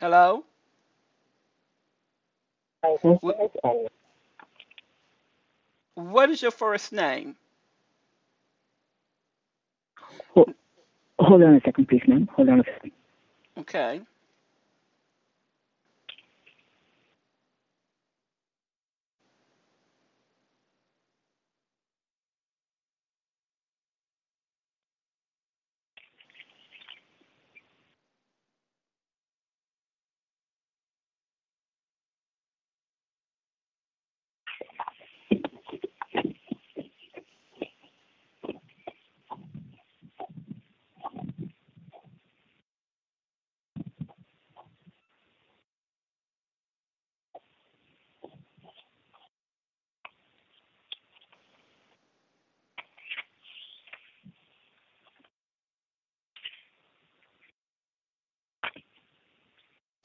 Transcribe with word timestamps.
Hello? 0.00 0.44
What, 3.02 3.52
what 5.94 6.30
is 6.30 6.42
your 6.42 6.50
first 6.50 6.92
name? 6.92 7.36
Hold, 10.34 10.54
hold 11.18 11.42
on 11.42 11.56
a 11.56 11.60
second, 11.64 11.88
please, 11.88 12.02
ma'am. 12.06 12.28
Hold 12.36 12.48
on 12.50 12.60
a 12.60 12.64
second. 12.64 12.92
Okay. 13.58 14.00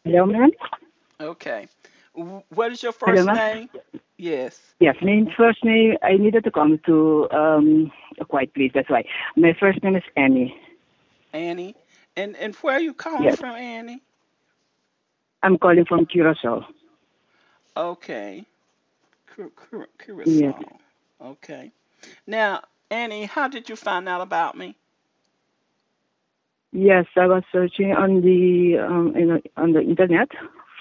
Hello, 0.10 0.26
ma'am? 0.26 0.50
Okay. 1.22 1.68
What 2.14 2.72
is 2.72 2.84
your 2.84 2.94
first 2.94 3.26
ma'am? 3.26 3.34
name? 3.34 3.70
Yes. 4.18 4.76
Yes, 4.80 4.96
name, 5.02 5.28
first 5.38 5.64
name, 5.64 5.96
I 6.04 6.18
needed 6.18 6.44
to 6.46 6.52
come 6.52 6.80
to 6.86 7.30
um, 7.32 7.92
a 8.20 8.26
quiet 8.26 8.54
place, 8.54 8.72
that's 8.74 8.90
why. 8.90 9.04
My 9.36 9.54
first 9.60 9.84
name 9.84 9.96
is 9.96 10.04
Annie. 10.16 10.56
Annie. 11.34 11.76
And 12.16 12.36
and 12.38 12.56
where 12.58 12.76
are 12.76 12.82
you 12.82 12.94
calling 12.94 13.30
Yes, 13.30 13.38
from, 13.38 13.56
Annie? 13.56 14.04
I'm 15.44 15.58
calling 15.58 15.86
from 15.86 16.06
Curacao. 16.06 16.66
Okay. 17.78 18.46
Cur- 19.28 19.52
Cur- 19.56 19.90
Yes. 20.26 20.56
Curacao. 20.58 20.80
Okay. 21.22 21.72
Now, 22.28 22.64
Annie, 22.90 23.26
how 23.26 23.48
did 23.48 23.70
you 23.70 23.76
find 23.76 24.08
out 24.08 24.22
about 24.22 24.58
me? 24.58 24.76
Yes, 26.72 27.06
I 27.16 27.26
was 27.26 27.44
searching 27.52 27.94
on 27.94 28.22
the 28.22 28.78
um, 28.78 29.16
in, 29.16 29.42
on 29.58 29.74
the 29.74 29.82
internet 29.82 30.30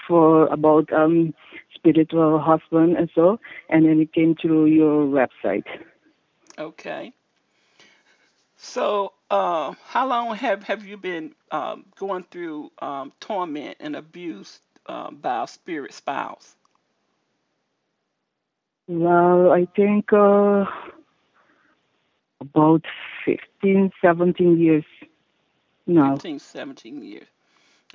for 0.07 0.47
about 0.47 0.91
um, 0.93 1.33
spiritual 1.73 2.39
husband 2.39 2.97
and 2.97 3.09
so, 3.15 3.39
and 3.69 3.85
then 3.85 3.99
it 3.99 4.13
came 4.13 4.35
to 4.41 4.65
your 4.65 5.05
website. 5.05 5.65
Okay. 6.57 7.13
So, 8.57 9.13
uh, 9.29 9.73
how 9.85 10.05
long 10.07 10.35
have, 10.35 10.63
have 10.63 10.85
you 10.85 10.97
been 10.97 11.33
um, 11.51 11.85
going 11.97 12.25
through 12.29 12.71
um, 12.81 13.13
torment 13.21 13.77
and 13.79 13.95
abuse 13.95 14.59
uh, 14.85 15.11
by 15.11 15.43
a 15.43 15.47
spirit 15.47 15.93
spouse? 15.93 16.57
Well, 18.87 19.51
I 19.51 19.65
think 19.75 20.11
uh, 20.11 20.65
about 22.41 22.83
15, 23.25 23.91
17 24.01 24.59
years 24.59 24.83
now. 25.89 26.17
15, 26.17 26.39
17 26.39 27.01
years. 27.03 27.27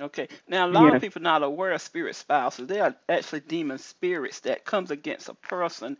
Okay. 0.01 0.27
Now, 0.47 0.67
a 0.67 0.69
lot 0.71 0.91
of 0.91 0.99
people 0.99 1.21
not 1.21 1.43
aware 1.43 1.71
of 1.71 1.81
spirit 1.81 2.15
spouses. 2.15 2.67
They 2.67 2.79
are 2.81 2.95
actually 3.09 3.41
demon 3.41 3.77
spirits 3.79 4.41
that 4.41 4.65
comes 4.65 4.91
against 4.91 5.29
a 5.29 5.35
person 5.35 5.97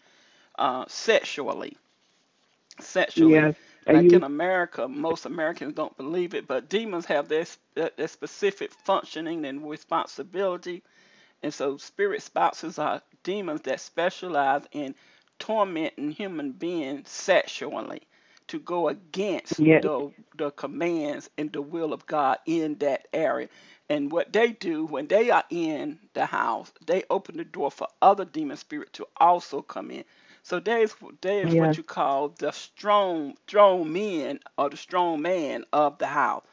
uh, 0.57 0.85
sexually. 0.87 1.77
Sexually. 2.79 3.31
yes. 3.31 3.55
Like 3.87 4.13
in 4.13 4.23
America, 4.23 4.87
most 4.87 5.25
Americans 5.25 5.73
don't 5.75 5.95
believe 5.97 6.33
it, 6.35 6.47
but 6.47 6.69
demons 6.69 7.05
have 7.05 7.27
their 7.29 7.45
their 7.75 8.07
specific 8.07 8.71
functioning 8.73 9.45
and 9.45 9.69
responsibility 9.69 10.83
And 11.43 11.53
so 11.53 11.77
spirit 11.77 12.21
spouses 12.23 12.79
are 12.79 13.01
demons 13.23 13.61
that 13.63 13.79
specialize 13.81 14.63
in 14.71 14.95
tormenting 15.39 16.11
human 16.11 16.51
beings 16.51 17.09
sexually 17.09 18.01
to 18.47 18.59
go 18.59 18.89
against 18.89 19.59
yes, 19.59 19.83
the 19.83 20.11
the 20.37 20.51
commands 20.51 21.29
and 21.37 21.51
the 21.51 21.61
will 21.61 21.93
of 21.93 22.05
God 22.05 22.37
in 22.45 22.75
that 22.79 23.07
area. 23.13 23.49
And 23.89 24.11
what 24.11 24.33
they 24.33 24.51
do 24.51 24.85
when 24.85 25.07
they 25.07 25.29
are 25.29 25.43
in 25.49 25.99
the 26.13 26.25
house, 26.25 26.71
they 26.85 27.03
open 27.09 27.37
the 27.37 27.43
door 27.43 27.71
for 27.71 27.87
other 28.01 28.25
demon 28.25 28.57
spirits 28.57 28.91
to 28.93 29.07
also 29.17 29.61
come 29.61 29.91
in. 29.91 30.03
So 30.43 30.59
there's 30.59 30.95
there's 31.21 31.53
what 31.55 31.77
you 31.77 31.83
call 31.83 32.29
the 32.29 32.51
strong 32.51 33.35
strong 33.47 33.91
men 33.91 34.39
or 34.57 34.69
the 34.69 34.77
strong 34.77 35.21
man 35.21 35.65
of 35.73 35.97
the 35.97 36.07
house. 36.07 36.43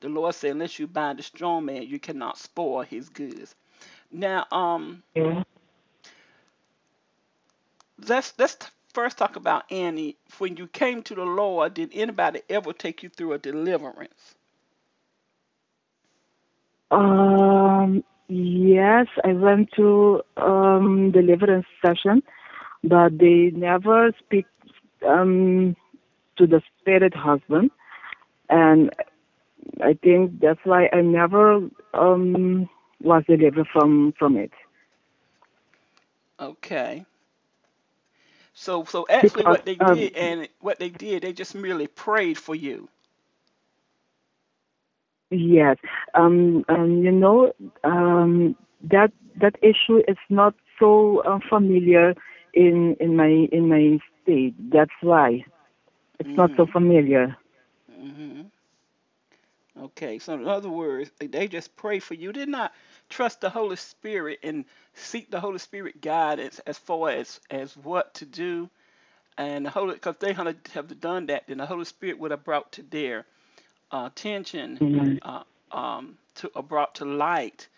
The 0.00 0.08
Lord 0.08 0.34
said, 0.34 0.52
unless 0.52 0.78
you 0.78 0.86
bind 0.86 1.18
the 1.18 1.22
strong 1.22 1.66
man, 1.66 1.82
you 1.82 1.98
cannot 1.98 2.38
spoil 2.38 2.82
his 2.82 3.08
goods. 3.10 3.54
Now, 4.10 4.46
um, 4.50 5.02
yes. 5.14 5.44
let's 8.06 8.32
let's 8.38 8.56
first 8.92 9.18
talk 9.18 9.36
about 9.36 9.70
Annie. 9.70 10.16
When 10.38 10.56
you 10.56 10.66
came 10.66 11.02
to 11.04 11.14
the 11.14 11.24
Lord, 11.24 11.74
did 11.74 11.90
anybody 11.94 12.42
ever 12.48 12.72
take 12.72 13.02
you 13.02 13.08
through 13.08 13.32
a 13.32 13.38
deliverance? 13.38 14.34
Um, 16.90 18.02
yes, 18.28 19.06
I 19.24 19.32
went 19.32 19.70
to 19.76 20.22
um, 20.36 21.12
deliverance 21.12 21.66
session, 21.84 22.22
but 22.82 23.18
they 23.18 23.52
never 23.54 24.12
speak 24.18 24.46
um, 25.06 25.76
to 26.36 26.46
the 26.46 26.62
spirit 26.80 27.14
husband, 27.14 27.70
and 28.48 28.90
I 29.82 29.94
think 30.02 30.40
that's 30.40 30.60
why 30.64 30.88
I 30.92 31.02
never 31.02 31.60
um, 31.94 32.68
was 33.00 33.22
delivered 33.28 33.68
from 33.72 34.14
from 34.18 34.36
it. 34.36 34.52
Okay. 36.40 37.04
So 38.60 38.84
so 38.84 39.06
actually 39.10 39.44
Because 39.44 39.58
what 39.58 39.64
they 39.66 39.76
um, 39.80 39.98
did 39.98 40.14
and 40.16 40.48
what 40.60 40.78
they 40.78 40.90
did, 40.90 41.22
they 41.22 41.32
just 41.32 41.54
merely 41.54 41.88
prayed 41.88 42.38
for 42.38 42.54
you. 42.54 42.88
yes, 45.30 45.76
um, 46.14 46.64
um, 46.68 47.02
you 47.02 47.12
know 47.12 47.52
um, 47.84 48.56
that 48.90 49.10
that 49.40 49.54
issue 49.62 49.98
is 50.08 50.18
not 50.30 50.54
so 50.78 51.20
uh, 51.26 51.38
familiar 51.48 52.14
in 52.54 52.96
in 53.00 53.16
my 53.16 53.48
in 53.52 53.68
my 53.68 53.98
state. 54.22 54.54
That's 54.72 54.96
why 55.00 55.44
it's 56.18 56.30
not 56.36 56.52
so 56.56 56.66
Mhm. 56.66 56.72
familiar. 56.72 57.36
Mhm. 57.88 58.50
Okay. 59.80 60.18
So 60.20 60.34
in 60.34 60.48
other 60.48 60.70
words, 60.70 61.10
they 61.20 61.48
just 61.48 61.76
pray 61.76 62.00
for 62.00 62.14
you. 62.14 62.32
Did 62.32 62.48
not 62.50 62.72
trust 63.10 63.40
the 63.42 63.50
Holy 63.50 63.76
Spirit 63.76 64.40
and 64.42 64.64
seek 64.94 65.30
the 65.30 65.40
Holy 65.40 65.58
Spirit 65.58 66.00
guidance 66.00 66.60
as 66.60 66.78
far 66.78 67.10
as 67.10 67.40
as 67.50 67.76
what 67.76 68.14
to 68.16 68.26
do. 68.26 68.70
And 69.38 69.66
the 69.66 69.70
Holy, 69.70 69.94
because 69.94 70.16
they 70.20 70.32
have 70.34 71.00
done 71.00 71.26
that, 71.26 71.44
then 71.48 71.58
the 71.58 71.66
Holy 71.66 71.86
Spirit 71.86 72.18
would 72.20 72.32
have 72.32 72.44
brought 72.44 72.72
to 72.72 72.82
their 72.82 73.26
uh, 73.92 74.08
attention, 74.12 74.78
Mhm. 74.78 75.18
uh, 75.22 75.44
um, 75.76 76.18
to 76.36 76.50
uh, 76.56 76.62
brought 76.62 76.96
to 76.96 77.04
light 77.06 77.68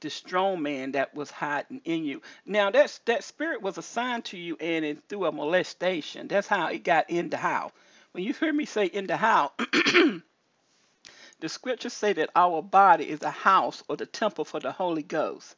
the 0.00 0.10
strong 0.10 0.62
man 0.62 0.92
that 0.92 1.14
was 1.14 1.30
hiding 1.30 1.80
in 1.84 2.04
you. 2.04 2.22
Now 2.46 2.70
that's 2.70 2.98
that 3.00 3.24
spirit 3.24 3.62
was 3.62 3.78
assigned 3.78 4.26
to 4.26 4.38
you 4.38 4.56
and 4.60 4.84
it 4.84 4.98
through 5.08 5.26
a 5.26 5.32
molestation. 5.32 6.28
That's 6.28 6.48
how 6.48 6.68
it 6.68 6.84
got 6.84 7.10
in 7.10 7.30
the 7.30 7.36
house. 7.38 7.72
When 8.12 8.24
you 8.24 8.34
hear 8.34 8.52
me 8.52 8.66
say 8.66 8.86
in 8.86 9.06
the 9.06 9.16
house, 9.16 9.52
the 11.40 11.48
scriptures 11.50 11.94
say 11.94 12.12
that 12.14 12.30
our 12.36 12.62
body 12.62 13.08
is 13.10 13.22
a 13.22 13.30
house 13.30 13.82
or 13.88 13.96
the 13.96 14.06
temple 14.06 14.44
for 14.44 14.60
the 14.60 14.72
Holy 14.72 15.02
Ghost. 15.04 15.56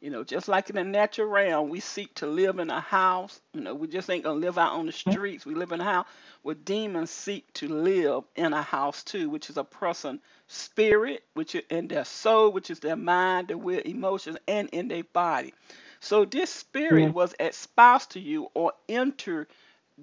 You 0.00 0.10
know, 0.10 0.24
just 0.24 0.48
like 0.48 0.70
in 0.70 0.76
the 0.76 0.84
natural 0.84 1.28
realm, 1.28 1.70
we 1.70 1.80
seek 1.80 2.14
to 2.16 2.26
live 2.28 2.60
in 2.60 2.70
a 2.70 2.80
house. 2.80 3.40
You 3.54 3.62
know, 3.62 3.74
we 3.74 3.88
just 3.88 4.10
ain't 4.10 4.24
gonna 4.24 4.38
live 4.40 4.58
out 4.58 4.74
on 4.74 4.86
the 4.86 4.92
hmm? 5.06 5.14
streets. 5.16 5.46
We 5.46 5.56
live 5.56 5.72
in 5.72 5.80
a 5.80 5.84
house. 5.84 6.06
Where 6.42 6.54
demons 6.54 7.10
seek 7.10 7.52
to 7.54 7.68
live 7.68 8.24
in 8.36 8.52
a 8.52 8.62
house 8.62 9.04
too, 9.04 9.30
which 9.30 9.50
is 9.50 9.56
a 9.58 9.64
person 9.64 10.20
spirit, 10.48 11.24
which 11.34 11.56
is 11.56 11.64
in 11.70 11.88
their 11.88 12.04
soul, 12.04 12.52
which 12.52 12.70
is 12.70 12.80
their 12.80 12.96
mind, 12.96 13.48
their 13.48 13.58
will, 13.58 13.80
emotions, 13.80 14.38
and 14.48 14.68
in 14.70 14.88
their 14.88 15.04
body. 15.04 15.54
So 16.00 16.24
this 16.24 16.50
spirit 16.50 17.10
Yes. 17.10 17.14
was 17.14 17.34
espoused 17.40 18.12
to 18.12 18.20
you 18.20 18.50
or 18.54 18.74
entered 18.88 19.48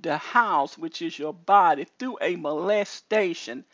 the 0.01 0.17
house, 0.17 0.77
which 0.77 1.01
is 1.01 1.17
your 1.17 1.33
body, 1.33 1.87
through 1.99 2.17
a 2.21 2.35
molestation 2.35 3.65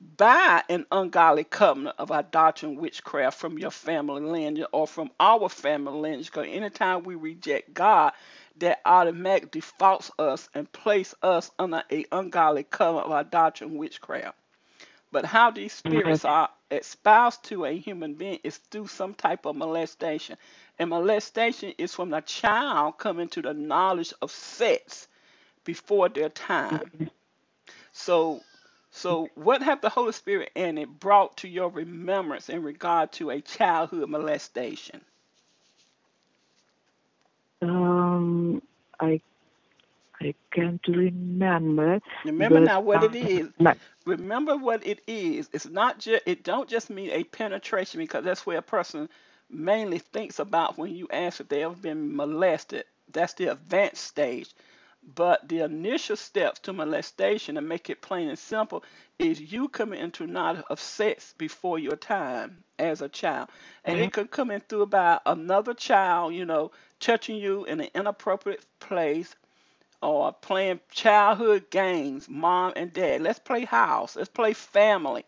by 0.00 0.62
an 0.68 0.86
ungodly 0.92 1.44
covenant 1.44 1.96
of 1.98 2.10
idolatry 2.10 2.68
and 2.68 2.78
witchcraft 2.78 3.38
from 3.38 3.58
your 3.58 3.70
family 3.70 4.22
lineage 4.22 4.66
or 4.72 4.86
from 4.86 5.10
our 5.18 5.48
family 5.48 5.98
lineage. 5.98 6.26
Because 6.26 6.46
anytime 6.48 7.02
we 7.02 7.14
reject 7.14 7.74
God, 7.74 8.12
that 8.58 8.80
automatically 8.84 9.60
defaults 9.60 10.10
us 10.18 10.48
and 10.54 10.70
place 10.72 11.14
us 11.22 11.50
under 11.58 11.82
a 11.90 12.04
ungodly 12.12 12.64
covenant 12.64 13.06
of 13.06 13.12
idolatry 13.12 13.66
and 13.66 13.78
witchcraft. 13.78 14.36
But 15.10 15.24
how 15.24 15.50
these 15.50 15.72
spirits 15.72 16.24
are 16.24 16.50
espoused 16.70 17.44
to 17.44 17.64
a 17.64 17.76
human 17.76 18.14
being 18.14 18.40
is 18.44 18.58
through 18.58 18.88
some 18.88 19.14
type 19.14 19.46
of 19.46 19.56
molestation. 19.56 20.36
And 20.78 20.90
molestation 20.90 21.72
is 21.78 21.94
from 21.94 22.10
the 22.10 22.20
child 22.20 22.98
coming 22.98 23.28
to 23.28 23.42
the 23.42 23.54
knowledge 23.54 24.12
of 24.20 24.30
sex 24.30 25.08
before 25.64 26.08
their 26.08 26.28
time. 26.28 27.10
So, 27.92 28.42
so 28.92 29.32
what 29.34 29.62
have 29.62 29.80
the 29.82 29.90
Holy 29.90 30.12
Spirit 30.12 30.50
and 30.56 30.78
it 30.78 30.88
brought 31.00 31.38
to 31.38 31.48
your 31.48 31.70
remembrance 31.70 32.48
in 32.50 32.62
regard 32.62 33.12
to 33.14 33.30
a 33.30 33.40
childhood 33.42 34.08
molestation? 34.10 35.02
Um, 37.62 38.62
I 39.00 39.20
I 40.20 40.34
can't 40.52 40.80
remember, 40.88 42.00
Remember 42.24 42.60
but 42.60 42.62
now 42.62 42.80
what 42.80 43.02
it 43.02 43.14
is. 43.14 43.48
Remember 44.06 44.56
what 44.56 44.86
it 44.86 45.00
is. 45.06 45.48
It's 45.52 45.66
not 45.68 45.98
just 46.00 46.22
it 46.26 46.44
don't 46.44 46.68
just 46.68 46.90
mean 46.90 47.10
a 47.10 47.24
penetration 47.24 48.00
because 48.00 48.24
that's 48.24 48.46
where 48.46 48.58
a 48.58 48.62
person 48.62 49.08
mainly 49.50 49.98
thinks 49.98 50.38
about 50.38 50.78
when 50.78 50.94
you 50.94 51.08
ask 51.12 51.40
if 51.40 51.48
they 51.48 51.64
ever 51.64 51.74
been 51.76 52.16
molested. 52.16 52.84
That's 53.12 53.34
the 53.34 53.48
advanced 53.52 54.04
stage. 54.04 54.50
But 55.14 55.48
the 55.48 55.60
initial 55.60 56.16
steps 56.16 56.60
to 56.60 56.72
molestation, 56.74 57.54
to 57.54 57.62
make 57.62 57.88
it 57.88 58.02
plain 58.02 58.28
and 58.28 58.38
simple, 58.38 58.84
is 59.18 59.40
you 59.40 59.68
coming 59.68 59.98
into 59.98 60.26
knowledge 60.26 60.64
of 60.68 60.78
sex 60.78 61.34
before 61.38 61.78
your 61.78 61.96
time 61.96 62.62
as 62.78 63.00
a 63.00 63.08
child. 63.08 63.48
And 63.84 63.98
it 63.98 64.02
mm-hmm. 64.02 64.10
could 64.10 64.30
come 64.30 64.50
in 64.50 64.60
through 64.60 64.82
about 64.82 65.22
another 65.24 65.72
child, 65.72 66.34
you 66.34 66.44
know, 66.44 66.72
touching 67.00 67.36
you 67.36 67.64
in 67.64 67.80
an 67.80 67.88
inappropriate 67.94 68.64
place 68.80 69.34
or 70.02 70.32
playing 70.32 70.80
childhood 70.90 71.70
games, 71.70 72.28
mom 72.28 72.74
and 72.76 72.92
dad. 72.92 73.22
Let's 73.22 73.38
play 73.38 73.64
house. 73.64 74.14
Let's 74.14 74.28
play 74.28 74.52
family. 74.52 75.24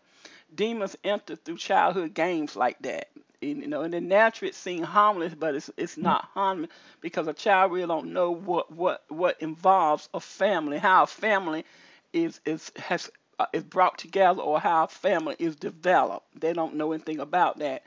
Demons 0.53 0.95
enter 1.03 1.35
through 1.35 1.57
childhood 1.57 2.13
games 2.13 2.55
like 2.55 2.79
that. 2.83 3.09
And, 3.41 3.61
you 3.61 3.67
know, 3.67 3.83
in 3.83 3.91
the 3.91 4.01
natural 4.01 4.49
it 4.49 4.55
seems 4.55 4.87
harmless, 4.87 5.33
but 5.35 5.55
it's 5.55 5.69
it's 5.77 5.97
not 5.97 6.29
harmless 6.33 6.69
because 7.01 7.27
a 7.27 7.33
child 7.33 7.71
really 7.71 7.87
don't 7.87 8.13
know 8.13 8.31
what 8.31 8.71
what 8.71 9.03
what 9.09 9.41
involves 9.41 10.09
a 10.13 10.19
family, 10.19 10.77
how 10.77 11.03
a 11.03 11.07
family 11.07 11.65
is 12.13 12.39
is 12.45 12.71
has 12.77 13.09
uh, 13.39 13.47
is 13.53 13.63
brought 13.63 13.97
together, 13.97 14.41
or 14.41 14.59
how 14.59 14.85
a 14.85 14.87
family 14.87 15.35
is 15.39 15.55
developed. 15.55 16.27
They 16.39 16.53
don't 16.53 16.75
know 16.75 16.91
anything 16.93 17.19
about 17.19 17.59
that 17.59 17.83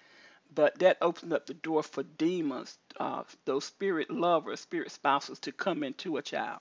but 0.54 0.78
that 0.78 0.98
opens 1.00 1.32
up 1.32 1.46
the 1.46 1.54
door 1.54 1.82
for 1.82 2.02
demons, 2.04 2.78
uh, 2.98 3.24
those 3.44 3.64
spirit 3.64 4.10
lovers, 4.10 4.60
spirit 4.60 4.90
spouses, 4.90 5.38
to 5.40 5.52
come 5.52 5.82
into 5.82 6.16
a 6.16 6.22
child. 6.22 6.60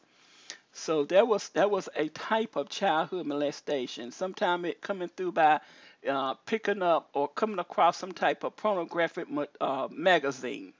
So 0.73 1.05
there 1.05 1.25
was 1.25 1.49
that 1.49 1.69
was 1.71 1.89
a 1.95 2.09
type 2.09 2.55
of 2.55 2.69
childhood 2.69 3.25
molestation. 3.27 4.11
Sometimes 4.11 4.65
it 4.65 4.81
coming 4.81 5.09
through 5.09 5.33
by 5.33 5.61
uh, 6.07 6.33
picking 6.45 6.81
up 6.81 7.09
or 7.13 7.27
coming 7.27 7.59
across 7.59 7.97
some 7.97 8.11
type 8.11 8.43
of 8.43 8.55
pornographic 8.55 9.27
uh, 9.61 9.87
magazine. 9.91 10.73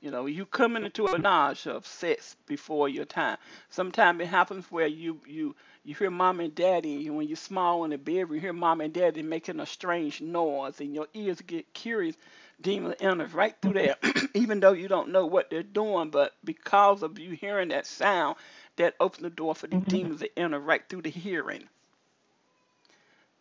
You 0.00 0.10
know, 0.10 0.26
you 0.26 0.44
coming 0.44 0.84
into 0.84 1.06
a 1.06 1.18
knowledge 1.18 1.66
of 1.66 1.86
sex 1.86 2.36
before 2.46 2.88
your 2.88 3.06
time. 3.06 3.38
Sometimes 3.70 4.20
it 4.20 4.26
happens 4.26 4.70
where 4.70 4.86
you 4.86 5.18
you 5.26 5.56
you 5.84 5.94
hear 5.94 6.10
mom 6.10 6.40
and 6.40 6.54
daddy 6.54 7.06
and 7.06 7.16
when 7.16 7.26
you're 7.26 7.36
small 7.36 7.84
in 7.84 7.90
the 7.90 7.98
bed, 7.98 8.28
you 8.30 8.40
hear 8.40 8.52
mom 8.52 8.80
and 8.82 8.92
daddy 8.92 9.22
making 9.22 9.60
a 9.60 9.66
strange 9.66 10.20
noise, 10.20 10.80
and 10.80 10.94
your 10.94 11.08
ears 11.14 11.40
get 11.40 11.72
curious. 11.72 12.16
Demon 12.60 12.94
enters 13.00 13.32
right 13.32 13.54
through 13.60 13.74
there, 13.74 13.96
even 14.34 14.60
though 14.60 14.72
you 14.72 14.88
don't 14.88 15.08
know 15.10 15.26
what 15.26 15.50
they're 15.50 15.62
doing, 15.62 16.10
but 16.10 16.32
because 16.44 17.02
of 17.02 17.18
you 17.18 17.30
hearing 17.32 17.68
that 17.70 17.86
sound, 17.86 18.36
that 18.76 18.94
opens 19.00 19.22
the 19.22 19.30
door 19.30 19.54
for 19.54 19.66
the 19.66 19.76
Mhm. 19.76 19.88
demons 19.88 20.20
to 20.20 20.38
enter 20.38 20.58
right 20.60 20.86
through 20.88 21.02
the 21.02 21.10
hearing. 21.10 21.68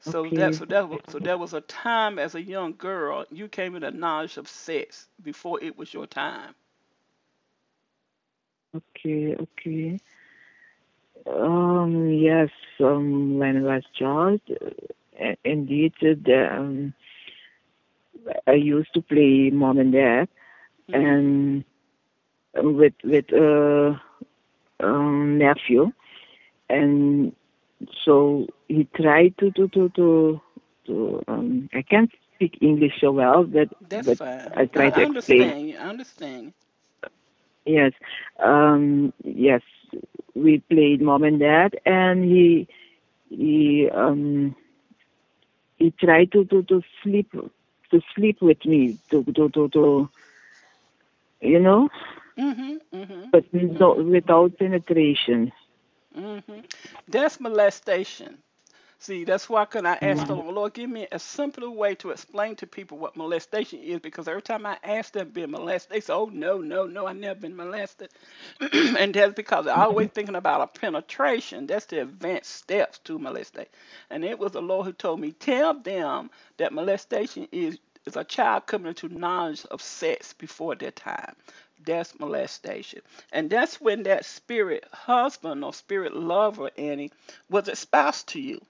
So 0.04 0.32
okay, 0.32 0.52
so 0.52 0.66
that 0.66 0.90
was 0.90 1.02
so 1.08 1.20
there 1.20 1.38
was 1.38 1.54
a 1.54 1.62
time 1.62 2.20
as 2.20 2.36
a 2.36 2.42
young 2.42 2.76
girl 2.78 3.26
you 3.32 3.48
came 3.50 3.76
into 3.76 3.92
knowledge 3.92 4.38
of 4.38 4.48
sex 4.48 5.10
before 5.22 5.62
it 5.64 5.78
was 5.78 5.94
your 5.94 6.08
time. 6.08 6.56
okay, 8.76 9.36
okay. 9.36 10.00
Um, 11.28 12.10
yes, 12.12 12.50
um, 12.80 13.38
when 13.40 13.58
I 13.58 13.62
was 13.76 13.84
child, 13.98 14.42
uh, 15.22 15.36
indeed, 15.44 15.94
uh, 16.02 16.16
the, 16.26 16.48
um, 16.54 16.94
I 18.48 18.54
used 18.54 18.94
to 18.94 19.02
play 19.02 19.50
mom 19.52 19.78
and 19.80 19.92
dad, 19.94 20.28
hmm 20.88 20.94
and 20.94 21.64
with 22.56 22.94
with 23.04 23.32
uh, 23.34 23.94
um, 24.84 25.38
nephew, 25.38 25.92
and 26.70 27.34
so 28.06 28.48
he 28.68 28.86
tried 28.96 29.36
to 29.40 29.52
to 29.52 29.68
to 29.70 29.90
to, 29.96 30.42
to 30.86 31.24
um, 31.28 31.70
I 31.74 31.82
can't 31.84 32.12
speak 32.36 32.58
English 32.62 32.94
so 33.02 33.12
well, 33.12 33.44
but 33.44 33.70
That's 33.82 34.08
but 34.08 34.18
fine. 34.18 34.54
I 34.56 34.66
try 34.66 34.90
to 34.92 35.02
I 35.02 35.04
explain. 35.04 35.54
understand 35.54 35.70
you. 35.70 35.78
I 35.78 35.82
understand. 35.90 36.54
Yes, 37.66 37.94
um, 38.44 39.14
yes, 39.24 39.62
we 40.36 40.60
played 40.70 41.02
mom 41.02 41.24
and 41.24 41.40
dad, 41.40 41.76
and 41.86 42.24
he 42.24 42.68
he 43.30 43.90
um 43.94 44.56
he 45.78 45.92
tried 45.92 46.32
to 46.32 46.44
to 46.46 46.64
to 46.64 46.82
sleep 47.04 47.30
to 47.92 48.02
sleep 48.16 48.38
with 48.42 48.64
me 48.66 48.98
to 49.12 49.24
to 49.36 49.50
to 49.50 49.68
to 49.70 50.10
you 51.42 51.60
know 51.60 51.90
Mhm. 52.38 52.80
Mhm. 52.92 53.32
but 53.32 53.44
no, 53.54 53.94
without 53.96 54.58
penetration. 54.58 55.52
Mhm. 56.16 56.66
That's 57.08 57.40
molestation. 57.40 58.44
See, 59.04 59.26
that's 59.26 59.50
why 59.50 59.66
can 59.66 59.86
I 59.86 59.98
ask 60.02 60.28
the. 60.28 60.34
Lord, 60.34 60.76
give 60.76 60.90
me 60.90 61.10
a 61.12 61.20
simpler 61.20 61.70
way 61.70 61.94
to 61.96 62.12
explain 62.12 62.56
to 62.56 62.66
people 62.66 62.98
what 62.98 63.18
molestation 63.18 63.80
is, 63.80 64.00
because 64.00 64.30
every 64.30 64.42
time 64.42 64.66
I 64.66 64.78
ask 64.82 65.12
them 65.12 65.32
being 65.32 65.52
molested, 65.52 65.92
they 65.92 66.00
say, 66.00 66.14
"Oh 66.14 66.30
no, 66.32 66.60
no, 66.60 66.86
no, 66.86 67.06
I 67.06 67.12
never 67.12 67.38
been 67.38 67.58
molested," 67.58 68.12
and 68.62 69.14
that's 69.14 69.34
because 69.34 69.66
they're 69.66 69.76
always 69.76 70.08
mm-hmm. 70.08 70.14
thinking 70.14 70.36
about 70.38 70.62
a 70.62 70.68
penetration. 70.68 71.68
That's 71.68 71.86
the 71.88 72.04
advanced 72.04 72.52
steps 72.52 73.00
to 73.00 73.20
molestation. 73.20 73.70
And 74.10 74.24
it 74.24 74.40
was 74.40 74.54
the 74.54 74.62
Lord 74.62 74.86
who 74.86 74.94
told 74.94 75.20
me, 75.20 75.34
tell 75.34 75.74
them 75.74 76.30
that 76.56 76.72
molestation 76.72 77.50
is 77.52 77.80
is 78.06 78.16
a 78.16 78.24
child 78.24 78.68
coming 78.68 78.88
into 78.88 79.10
knowledge 79.10 79.66
of 79.66 79.82
sex 79.82 80.32
before 80.32 80.76
their 80.76 80.92
time. 80.92 81.36
That's 81.86 82.18
molestation. 82.22 83.02
And 83.34 83.50
that's 83.50 83.82
when 83.82 84.04
that 84.04 84.24
spirit 84.24 84.86
husband 84.94 85.66
or 85.66 85.74
spirit 85.74 86.16
lover, 86.16 86.72
Annie, 86.78 87.12
was 87.50 87.68
espoused 87.68 88.30
to 88.30 88.40
you. 88.40 88.62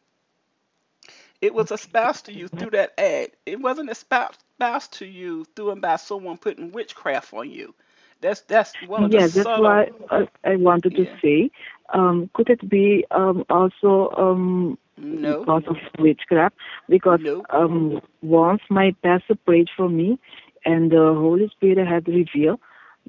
It 1.44 1.56
was 1.56 1.72
espoused 1.72 2.26
to 2.28 2.34
you 2.34 2.50
through 2.50 2.72
that 2.72 3.00
ad. 3.00 3.32
It 3.46 3.62
wasn't 3.62 3.92
espoused 3.92 4.44
espoused 4.60 4.94
to 5.00 5.06
you 5.06 5.46
through 5.56 5.72
and 5.72 5.82
by 5.82 5.98
someone 5.98 6.38
putting 6.38 6.72
witchcraft 6.72 7.34
on 7.34 7.52
you. 7.52 7.76
That's 8.22 8.42
that's 8.42 8.80
one 8.82 9.04
of 9.04 9.12
the 9.12 9.20
Yes, 9.20 9.32
that's 9.34 9.52
subtle. 9.52 9.56
why 9.56 9.88
I, 10.10 10.28
I 10.44 10.56
wanted 10.56 10.96
to 10.96 11.06
Yeah. 11.06 11.22
say, 11.22 11.52
um, 11.94 12.30
could 12.34 12.50
it 12.50 12.68
be 12.70 13.06
um, 13.12 13.44
also 13.50 14.12
um, 14.18 14.78
No. 14.98 15.48
because 15.48 15.64
of 15.68 15.76
witchcraft? 16.00 16.56
Because 16.90 17.20
No. 17.20 17.48
um, 17.50 18.02
once 18.22 18.62
my 18.70 18.96
pastor 19.04 19.36
prayed 19.46 19.70
for 19.76 19.90
me, 19.90 20.20
and 20.66 20.92
the 20.92 21.14
Holy 21.18 21.50
Spirit 21.50 21.86
had 21.88 22.08
revealed 22.08 22.60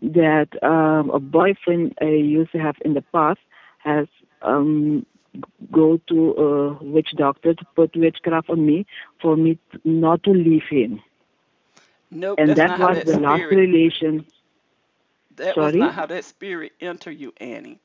that 0.02 0.48
um, 0.62 1.10
a 1.10 1.20
boyfriend 1.20 1.94
I 2.00 2.06
used 2.06 2.52
to 2.52 2.58
have 2.58 2.76
in 2.84 2.94
the 2.94 3.02
past 3.12 3.40
has 3.78 4.06
um, 4.42 5.06
go 5.72 5.98
to 6.08 6.34
uh, 6.38 6.42
a 6.80 6.84
witch 6.84 7.10
doctor 7.16 7.54
to 7.54 7.64
put 7.76 7.96
witchcraft 7.96 8.50
on 8.50 8.66
me 8.66 8.86
for 9.22 9.36
me 9.36 9.58
t- 9.72 9.78
not 9.84 10.22
to 10.24 10.30
leave 10.32 10.64
him, 10.70 11.00
Nope. 12.10 12.40
and 12.40 12.56
That's 12.56 12.62
that 12.62 12.72
was 12.76 12.98
that 12.98 13.06
the 13.06 13.14
last 13.14 13.44
spirit. 13.44 13.50
relation. 13.50 14.26
That 15.36 15.58
was 15.60 15.74
Sorry. 15.74 15.78
not 15.78 15.94
how 15.94 16.06
that 16.06 16.24
spirit 16.24 16.72
entered 16.80 17.18
you, 17.18 17.32
Annie. 17.38 17.80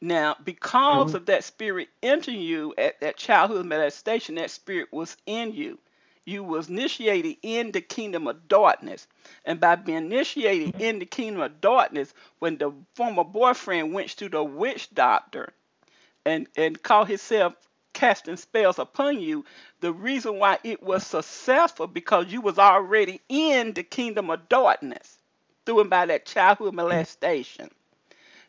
Now, 0.00 0.36
because 0.44 1.12
Oh, 1.12 1.16
of 1.16 1.26
that 1.26 1.44
spirit 1.44 1.88
entering 2.02 2.40
you 2.40 2.74
at 2.78 3.00
that 3.00 3.16
childhood 3.18 3.66
molestation, 3.66 4.36
that 4.36 4.50
spirit 4.52 4.92
was 4.92 5.16
in 5.26 5.52
you. 5.54 5.78
You 6.24 6.44
was 6.44 6.68
initiated 6.70 7.38
in 7.42 7.72
the 7.72 7.80
kingdom 7.80 8.28
of 8.28 8.48
darkness. 8.48 9.08
And 9.44 9.60
by 9.60 9.76
being 9.76 9.98
initiated 9.98 10.74
in 10.78 11.00
the 11.00 11.06
kingdom 11.06 11.42
of 11.42 11.60
darkness, 11.60 12.14
when 12.38 12.58
the 12.58 12.72
former 12.94 13.24
boyfriend 13.24 13.92
went 13.94 14.10
to 14.18 14.28
the 14.28 14.44
witch 14.44 14.90
doctor 14.94 15.52
and, 16.24 16.48
and 16.56 16.82
call 16.82 17.04
himself 17.04 17.54
casting 17.92 18.36
spells 18.36 18.78
upon 18.78 19.20
you, 19.20 19.44
the 19.80 19.92
reason 19.92 20.38
why 20.38 20.58
it 20.64 20.82
was 20.82 21.06
successful 21.06 21.86
because 21.86 22.32
you 22.32 22.40
was 22.40 22.58
already 22.58 23.20
in 23.28 23.72
the 23.72 23.82
kingdom 23.82 24.30
of 24.30 24.48
darkness 24.48 25.18
through 25.66 25.80
and 25.80 25.90
by 25.90 26.06
that 26.06 26.26
childhood 26.26 26.74
molestation. 26.74 27.70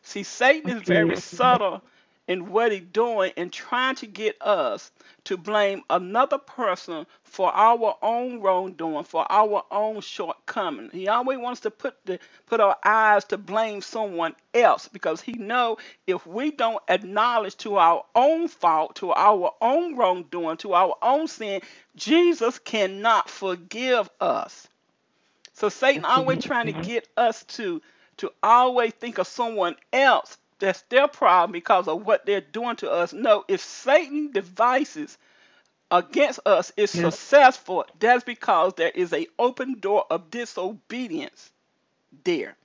See, 0.03 0.23
Satan 0.23 0.69
is 0.69 0.83
very 0.83 1.17
subtle 1.17 1.81
in 2.31 2.50
what 2.50 2.71
he's 2.71 2.81
doing 2.93 3.33
and 3.35 3.51
trying 3.51 3.93
to 3.93 4.07
get 4.07 4.41
us 4.41 4.89
to 5.25 5.35
blame 5.35 5.81
another 5.89 6.38
person 6.38 7.05
for 7.23 7.53
our 7.53 7.97
own 8.01 8.39
wrongdoing, 8.39 9.03
for 9.03 9.29
our 9.29 9.65
own 9.69 10.00
shortcoming. 10.00 10.89
He 10.93 11.09
always 11.09 11.38
wants 11.39 11.59
to 11.61 11.71
put 11.71 11.93
the 12.05 12.19
put 12.47 12.61
our 12.61 12.77
eyes 12.85 13.25
to 13.25 13.38
blame 13.38 13.81
someone 13.81 14.33
else 14.53 14.88
because 14.88 15.19
he 15.19 15.33
know 15.33 15.77
if 16.07 16.25
we 16.25 16.51
don't 16.51 16.81
acknowledge 16.88 17.57
to 17.57 17.75
our 17.75 18.05
own 18.15 18.47
fault, 18.47 18.95
to 18.97 19.11
our 19.11 19.53
own 19.59 19.97
wrongdoing, 19.97 20.55
to 20.57 20.73
our 20.73 20.95
own 21.01 21.27
sin, 21.27 21.61
Jesus 21.97 22.59
cannot 22.59 23.29
forgive 23.29 24.09
us. 24.21 24.69
So 25.53 25.67
Satan 25.67 26.05
always 26.05 26.43
trying 26.43 26.67
to 26.67 26.81
get 26.81 27.09
us 27.17 27.43
to 27.55 27.81
to 28.17 28.31
always 28.41 28.93
think 28.93 29.17
of 29.17 29.27
someone 29.27 29.75
else 29.91 30.38
that's 30.61 30.83
their 30.83 31.09
problem 31.09 31.53
because 31.53 31.89
of 31.89 32.05
what 32.07 32.25
they're 32.27 32.41
doing 32.41 32.77
to 32.77 32.91
us. 32.91 33.13
No, 33.13 33.45
if 33.49 33.61
Satan 33.61 34.31
devices 34.33 35.19
against 35.91 36.41
us 36.45 36.71
is 36.77 36.91
Yes. 36.93 37.15
successful, 37.15 37.85
that's 37.99 38.23
because 38.25 38.73
there 38.75 38.91
is 38.91 39.13
a 39.13 39.27
open 39.39 39.79
door 39.79 40.05
of 40.09 40.31
disobedience 40.31 41.51
there. 42.25 42.57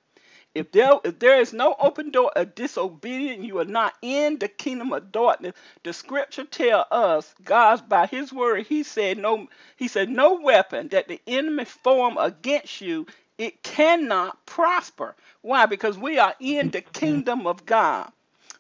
If 0.55 0.73
there 0.73 1.01
if 1.05 1.19
there 1.19 1.41
is 1.41 1.55
no 1.55 1.75
open 1.81 2.11
door 2.13 2.31
of 2.37 2.55
disobedience, 2.57 3.45
you 3.47 3.59
are 3.61 3.65
not 3.67 3.95
in 4.03 4.39
the 4.39 4.49
kingdom 4.49 4.93
of 4.93 5.13
darkness. 5.13 5.55
The 5.85 5.95
scripture 5.95 6.45
tell 6.45 6.87
us, 6.93 7.35
God 7.45 7.89
by 7.89 8.07
his 8.07 8.35
word, 8.35 8.67
he 8.67 8.83
said 8.85 9.19
no 9.19 9.49
he 9.79 9.89
said 9.89 10.11
no 10.11 10.35
weapon 10.35 10.89
that 10.91 11.09
the 11.09 11.23
enemy 11.27 11.65
form 11.65 12.19
against 12.19 12.83
you, 12.83 13.07
it 13.39 13.63
cannot 13.63 14.47
prosper. 14.47 15.17
Why? 15.43 15.67
Because 15.67 15.99
we 15.99 16.19
are 16.19 16.35
in 16.41 16.71
the 16.71 16.83
kingdom 16.83 17.47
of 17.47 17.67
God. 17.67 18.13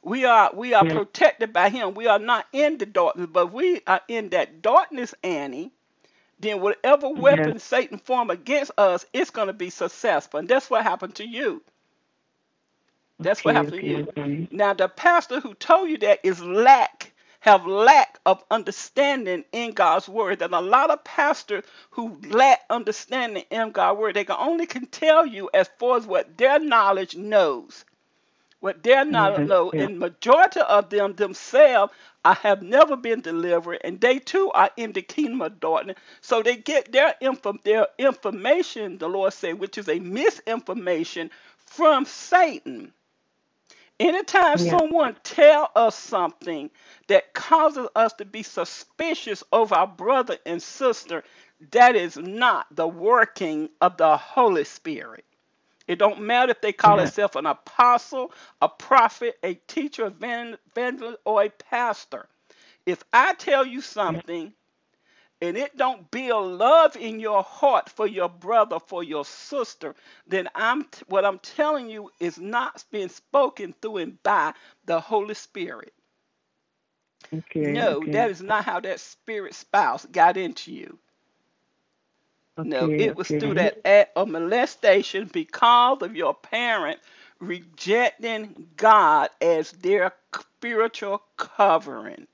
We 0.02 0.24
are 0.26 0.50
we 0.54 0.74
are 0.74 0.84
protected 0.84 1.52
by 1.52 1.70
him. 1.70 1.94
We 1.94 2.06
are 2.08 2.18
not 2.20 2.46
in 2.52 2.78
the 2.78 2.86
darkness, 2.86 3.28
but 3.32 3.52
we 3.52 3.82
are 3.86 4.02
in 4.08 4.30
that 4.30 4.62
darkness, 4.62 5.14
Annie 5.24 5.72
then 6.40 6.60
whatever 6.60 7.08
Yes. 7.16 7.50
weapon 7.50 7.58
Satan 7.58 7.98
form 7.98 8.30
against 8.30 8.72
us, 8.78 9.06
it's 9.12 9.30
going 9.30 9.48
to 9.48 9.54
be 9.54 9.70
successful. 9.70 10.40
And 10.40 10.48
that's 10.48 10.70
what 10.70 10.84
happened 10.84 11.16
to 11.16 11.28
you. 11.28 11.62
That's 13.20 13.44
what 13.44 13.54
Okay, 13.56 13.56
happened 13.56 13.76
to 13.80 13.86
you. 13.86 14.08
okay. 14.08 14.48
Now 14.50 14.74
the 14.74 14.88
pastor 14.88 15.40
who 15.40 15.54
told 15.54 15.90
you 15.90 15.98
that 16.00 16.20
is 16.24 16.42
lack, 16.42 17.12
have 17.46 17.66
lack 17.66 18.20
of 18.26 18.44
understanding 18.50 19.44
in 19.52 19.72
God's 19.72 20.08
word. 20.08 20.42
And 20.42 20.54
a 20.54 20.60
lot 20.60 20.90
of 20.90 21.04
pastors 21.04 21.64
who 21.92 22.18
lack 22.30 22.62
understanding 22.70 23.44
in 23.50 23.72
God's 23.72 23.98
word, 24.00 24.16
they 24.16 24.24
can 24.24 24.36
only 24.38 24.66
can 24.66 24.86
tell 24.86 25.26
you 25.26 25.50
as 25.54 25.70
far 25.78 25.98
as 25.98 26.06
what 26.06 26.38
their 26.38 26.60
knowledge 26.60 27.16
knows 27.16 27.84
what 28.60 28.82
they're 28.82 29.04
not 29.06 29.38
Yes, 29.38 29.48
know, 29.48 29.72
yes. 29.72 29.88
and 29.88 29.98
majority 30.00 30.60
of 30.60 30.90
them 30.90 31.14
themselves 31.14 31.92
I 32.24 32.34
have 32.34 32.62
never 32.62 32.96
been 32.96 33.22
delivered, 33.22 33.80
and 33.84 34.00
they 34.00 34.18
too 34.18 34.50
are 34.52 34.70
in 34.76 34.92
the 34.92 35.02
kingdom 35.02 35.42
of 35.42 35.60
darkness. 35.60 35.96
So 36.20 36.42
they 36.42 36.56
get 36.56 36.92
their 36.92 37.14
info, 37.20 37.54
their 37.64 37.88
information, 37.98 38.98
the 38.98 39.08
Lord 39.08 39.32
said, 39.32 39.58
which 39.60 39.78
is 39.78 39.88
a 39.88 40.00
misinformation 40.00 41.30
from 41.66 42.04
Satan. 42.04 42.92
Anytime 43.98 44.58
Yes. 44.58 44.58
someone 44.58 45.16
tell 45.24 45.70
us 45.74 45.96
something 45.96 46.70
that 47.08 47.34
causes 47.34 47.88
us 47.96 48.12
to 48.14 48.26
be 48.26 48.42
suspicious 48.42 49.42
of 49.52 49.72
our 49.72 49.86
brother 49.86 50.38
and 50.46 50.62
sister, 50.62 51.24
that 51.72 51.96
is 51.96 52.16
not 52.18 52.66
the 52.76 52.88
working 52.88 53.70
of 53.80 53.96
the 53.96 54.16
Holy 54.18 54.64
Spirit. 54.64 55.24
It 55.88 55.98
don't 55.98 56.22
matter 56.22 56.52
if 56.52 56.62
they 56.62 56.72
call 56.72 56.96
Yes. 56.96 56.98
themselves 56.98 57.36
an 57.36 57.46
apostle, 57.46 58.32
a 58.62 58.68
prophet, 58.68 59.38
a 59.42 59.54
teacher, 59.68 60.06
evan- 60.06 60.58
evangelist, 60.72 61.18
or 61.24 61.44
a 61.44 61.50
pastor. 61.50 62.28
If 62.86 63.04
I 63.12 63.34
tell 63.34 63.66
you 63.66 63.82
something 63.82 64.54
and 65.46 65.58
it 65.58 65.76
don't 65.78 66.10
build 66.12 66.58
love 66.58 66.96
in 66.96 67.20
your 67.20 67.42
heart 67.44 67.90
for 67.90 68.06
your 68.08 68.30
brother, 68.30 68.80
for 68.80 69.04
your 69.04 69.24
sister, 69.26 69.96
then 70.28 70.48
I'm 70.54 70.84
t- 70.84 71.04
what 71.08 71.24
I'm 71.26 71.40
telling 71.40 71.90
you 71.90 72.10
is 72.20 72.38
not 72.38 72.84
being 72.92 73.10
spoken 73.10 73.74
through 73.82 73.98
and 73.98 74.22
by 74.24 74.54
the 74.86 75.00
Holy 75.00 75.34
Spirit. 75.34 75.94
Okay, 77.34 77.80
No, 77.80 78.06
that 78.08 78.30
okay. 78.30 78.30
is 78.30 78.42
not 78.42 78.64
how 78.64 78.80
that 78.80 79.00
spirit 79.00 79.54
spouse 79.54 80.06
got 80.06 80.36
into 80.38 80.72
you. 80.72 80.98
Okay, 82.58 82.64
No, 82.64 82.92
it 82.98 83.16
was 83.16 83.32
through 83.32 83.54
that 83.54 83.80
act 83.86 84.12
of 84.16 84.28
molestation 84.28 85.30
because 85.32 86.02
of 86.02 86.16
your 86.16 86.34
parent 86.34 87.00
rejecting 87.40 88.68
God 88.76 89.30
as 89.40 89.72
their 89.72 90.12
spiritual 90.34 91.22
covering. 91.38 92.28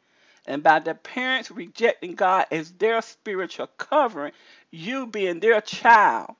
And 0.47 0.63
by 0.63 0.81
the 0.81 0.95
parents 0.95 1.51
rejecting 1.51 2.15
God 2.15 2.47
as 2.51 2.73
their 2.73 3.03
spiritual 3.03 3.69
covering, 3.79 4.33
you 4.71 5.07
being 5.07 5.41
their 5.41 5.61
child 5.61 6.35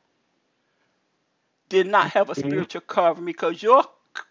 did 1.69 1.87
not 1.87 2.09
have 2.09 2.31
a 2.31 2.35
spiritual 2.35 2.83
covering 2.83 3.27
because 3.27 3.63
your 3.63 3.85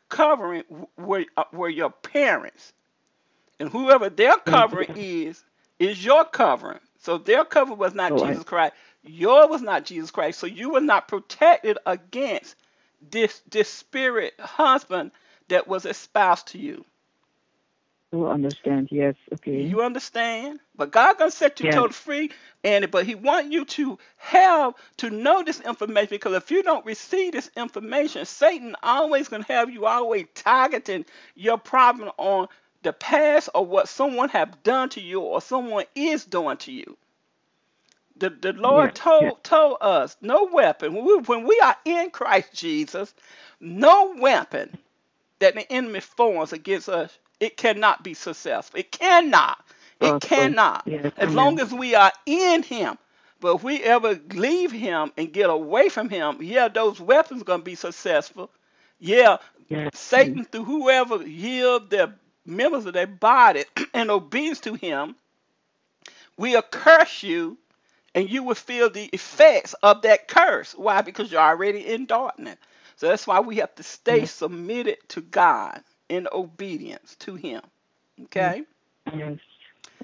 covering 0.10 0.64
were, 0.98 1.26
uh, 1.38 1.46
were 1.54 1.70
your 1.70 1.92
parents. 1.92 2.74
And 3.60 3.70
whoever 3.70 4.10
their 4.10 4.38
covering 4.38 4.90
is, 4.96 5.44
is 5.80 6.04
your 6.04 6.26
covering. 6.26 6.80
So 7.00 7.18
their 7.18 7.46
covering 7.46 7.80
was 7.80 7.96
not 7.96 8.16
I, 8.16 8.18
Jesus 8.18 8.44
Christ. 8.44 8.74
Yours 9.04 9.48
was 9.50 9.62
not 9.62 9.86
Jesus 9.86 10.12
Christ. 10.12 10.40
So 10.40 10.48
you 10.48 10.72
were 10.72 10.82
not 10.82 11.08
protected 11.08 11.78
against 11.86 12.56
this 13.12 13.42
this 13.50 13.70
spirit 13.70 14.34
husband 14.40 15.12
that 15.50 15.68
was 15.68 15.86
espoused 15.86 16.48
to 16.50 16.60
you. 16.60 16.86
Oh, 18.14 18.28
understand. 18.28 18.90
Yes. 18.92 19.16
Okay. 19.34 19.72
You 19.72 19.84
understand? 19.84 20.60
But 20.76 20.92
God 20.92 21.18
gonna 21.18 21.32
set 21.32 21.60
you 21.60 21.66
Yes. 21.66 21.68
totally 21.68 21.94
free, 21.94 22.32
and 22.64 22.90
but 22.92 23.06
He 23.06 23.16
want 23.16 23.52
you 23.52 23.66
to 23.66 24.00
have 24.18 24.76
to 24.98 25.10
know 25.10 25.44
this 25.44 25.62
information 25.62 26.10
because 26.12 26.34
if 26.36 26.52
you 26.52 26.64
don't 26.64 26.86
receive 26.86 27.34
this 27.34 27.52
information, 27.58 28.26
Satan 28.26 28.76
always 28.84 29.30
gonna 29.30 29.46
have 29.46 29.70
you 29.72 29.88
always 29.88 30.28
targeting 30.36 31.06
your 31.36 31.58
problem 31.58 32.12
on 32.18 32.48
the 32.84 32.94
past 32.94 33.50
or 33.56 33.66
what 33.66 33.90
someone 33.90 34.30
have 34.30 34.64
done 34.64 34.90
to 34.90 35.02
you 35.02 35.22
or 35.22 35.42
someone 35.42 35.86
is 35.96 36.26
doing 36.26 36.58
to 36.58 36.72
you. 36.74 36.98
The, 38.18 38.30
the 38.32 38.54
Lord 38.54 38.96
Yes. 39.20 39.34
told 39.34 39.44
told 39.44 39.78
us 39.82 40.18
no 40.22 40.46
weapon 40.54 40.94
when 40.96 41.06
we, 41.06 41.16
when 41.20 41.48
we 41.48 41.60
are 41.64 41.78
in 41.86 42.12
Christ 42.12 42.54
Jesus, 42.54 43.14
no 43.62 44.16
weapon 44.20 44.78
that 45.40 45.56
the 45.56 45.72
enemy 45.72 46.02
forms 46.02 46.54
against 46.54 46.90
us, 46.90 47.18
it 47.42 47.58
cannot 47.58 48.04
be 48.04 48.16
successful. 48.16 48.80
It 48.80 48.92
cannot. 48.94 49.60
It 50.02 50.22
Awesome. 50.22 50.22
cannot. 50.22 50.86
Yes. 50.86 51.14
As 51.18 51.36
long 51.36 51.60
as 51.62 51.74
we 51.74 51.96
are 51.96 52.14
in 52.28 52.64
Him. 52.64 53.00
But 53.42 53.58
if 53.58 53.64
we 53.64 53.84
ever 53.84 54.20
leave 54.34 54.74
Him 54.74 55.14
and 55.18 55.34
get 55.34 55.52
away 55.52 55.90
from 55.90 56.10
Him, 56.10 56.40
yeah, 56.42 56.70
those 56.70 57.02
weapons 57.02 57.44
going 57.44 57.62
to 57.62 57.66
be 57.66 57.76
successful. 57.76 58.52
Yeah, 59.00 59.40
Yes. 59.70 59.92
Satan, 59.94 60.46
through 60.46 60.66
whoever 60.66 61.24
yield 61.24 61.92
their 61.92 62.16
members 62.46 62.88
of 62.88 62.94
their 62.94 63.08
body 63.08 63.66
in 63.96 64.12
obedience 64.12 64.62
to 64.62 64.76
Him, 64.76 65.16
will 66.38 66.64
curse 66.64 67.24
you 67.24 67.58
and 68.16 68.30
you 68.30 68.44
will 68.44 68.56
feel 68.56 68.90
the 68.90 69.10
effects 69.14 69.76
of 69.84 70.04
that 70.04 70.28
curse. 70.30 70.74
Why? 70.76 71.02
Because 71.02 71.32
you're 71.32 71.42
already 71.42 71.88
in 71.88 72.08
darkness. 72.08 72.58
So 72.98 73.10
that's 73.10 73.28
why 73.28 73.42
we 73.42 73.58
have 73.58 73.76
to 73.76 73.84
stay 73.84 74.26
Yes. 74.26 74.28
submitted 74.28 74.98
to 75.10 75.22
God 75.22 75.82
in 76.12 76.28
obedience 76.34 77.16
to 77.22 77.36
Him. 77.36 77.62
Okay? 78.26 78.64
Mm-hmm. 79.08 79.20
Yes. 79.20 79.40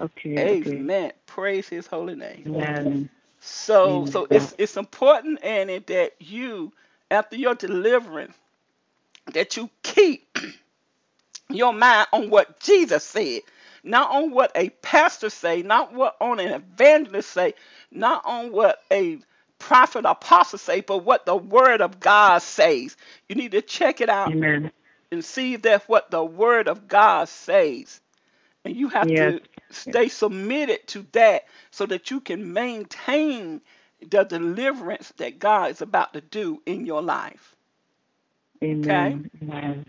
Okay. 0.00 0.38
Okay. 0.38 0.72
Amen. 0.78 1.12
Praise 1.26 1.68
His 1.68 1.86
holy 1.86 2.16
name. 2.16 2.46
Amen. 2.46 3.10
So, 3.40 4.00
Amen. 4.00 4.06
so 4.06 4.26
it's 4.30 4.54
it's 4.58 4.76
important, 4.76 5.44
Annie, 5.44 5.80
that 5.80 6.14
you, 6.20 6.72
after 7.10 7.36
your 7.36 7.54
deliverance, 7.54 8.34
that 9.34 9.56
you 9.56 9.68
keep 9.82 10.38
your 11.50 11.72
mind 11.74 12.08
on 12.12 12.30
what 12.30 12.60
Jesus 12.60 13.04
said, 13.04 13.42
not 13.84 14.10
on 14.10 14.30
what 14.30 14.50
a 14.54 14.70
pastor 14.82 15.30
say, 15.30 15.62
not 15.62 15.92
what 15.92 16.16
on 16.20 16.40
an 16.40 16.52
evangelist 16.52 17.30
say, 17.30 17.54
not 17.92 18.22
on 18.24 18.50
what 18.52 18.80
a 18.90 19.18
prophet 19.58 20.04
apostle 20.06 20.58
say, 20.58 20.80
but 20.80 21.04
what 21.04 21.26
the 21.26 21.36
word 21.36 21.82
of 21.82 22.00
God 22.00 22.42
says. 22.42 22.96
You 23.28 23.36
need 23.36 23.52
to 23.52 23.62
check 23.62 24.00
it 24.00 24.08
out 24.08 24.32
Amen. 24.32 24.70
And 25.12 25.24
see 25.24 25.56
that 25.56 25.88
what 25.88 26.10
the 26.10 26.24
word 26.24 26.68
of 26.68 26.88
God 26.88 27.28
says. 27.28 28.00
And 28.64 28.76
you 28.76 28.90
have 28.90 29.14
Yes. 29.14 29.16
to 29.16 29.40
stay 29.70 30.08
submitted 30.08 30.86
to 30.88 31.06
that 31.12 31.44
so 31.70 31.86
that 31.86 32.10
you 32.10 32.20
can 32.20 32.52
maintain 32.52 33.62
the 34.00 34.24
deliverance 34.24 35.12
that 35.18 35.38
God 35.40 35.72
is 35.72 35.82
about 35.82 36.14
to 36.14 36.20
do 36.22 36.62
in 36.66 36.86
your 36.86 37.02
life. 37.02 37.56
Amen. 38.64 39.30
Amen. 39.42 39.86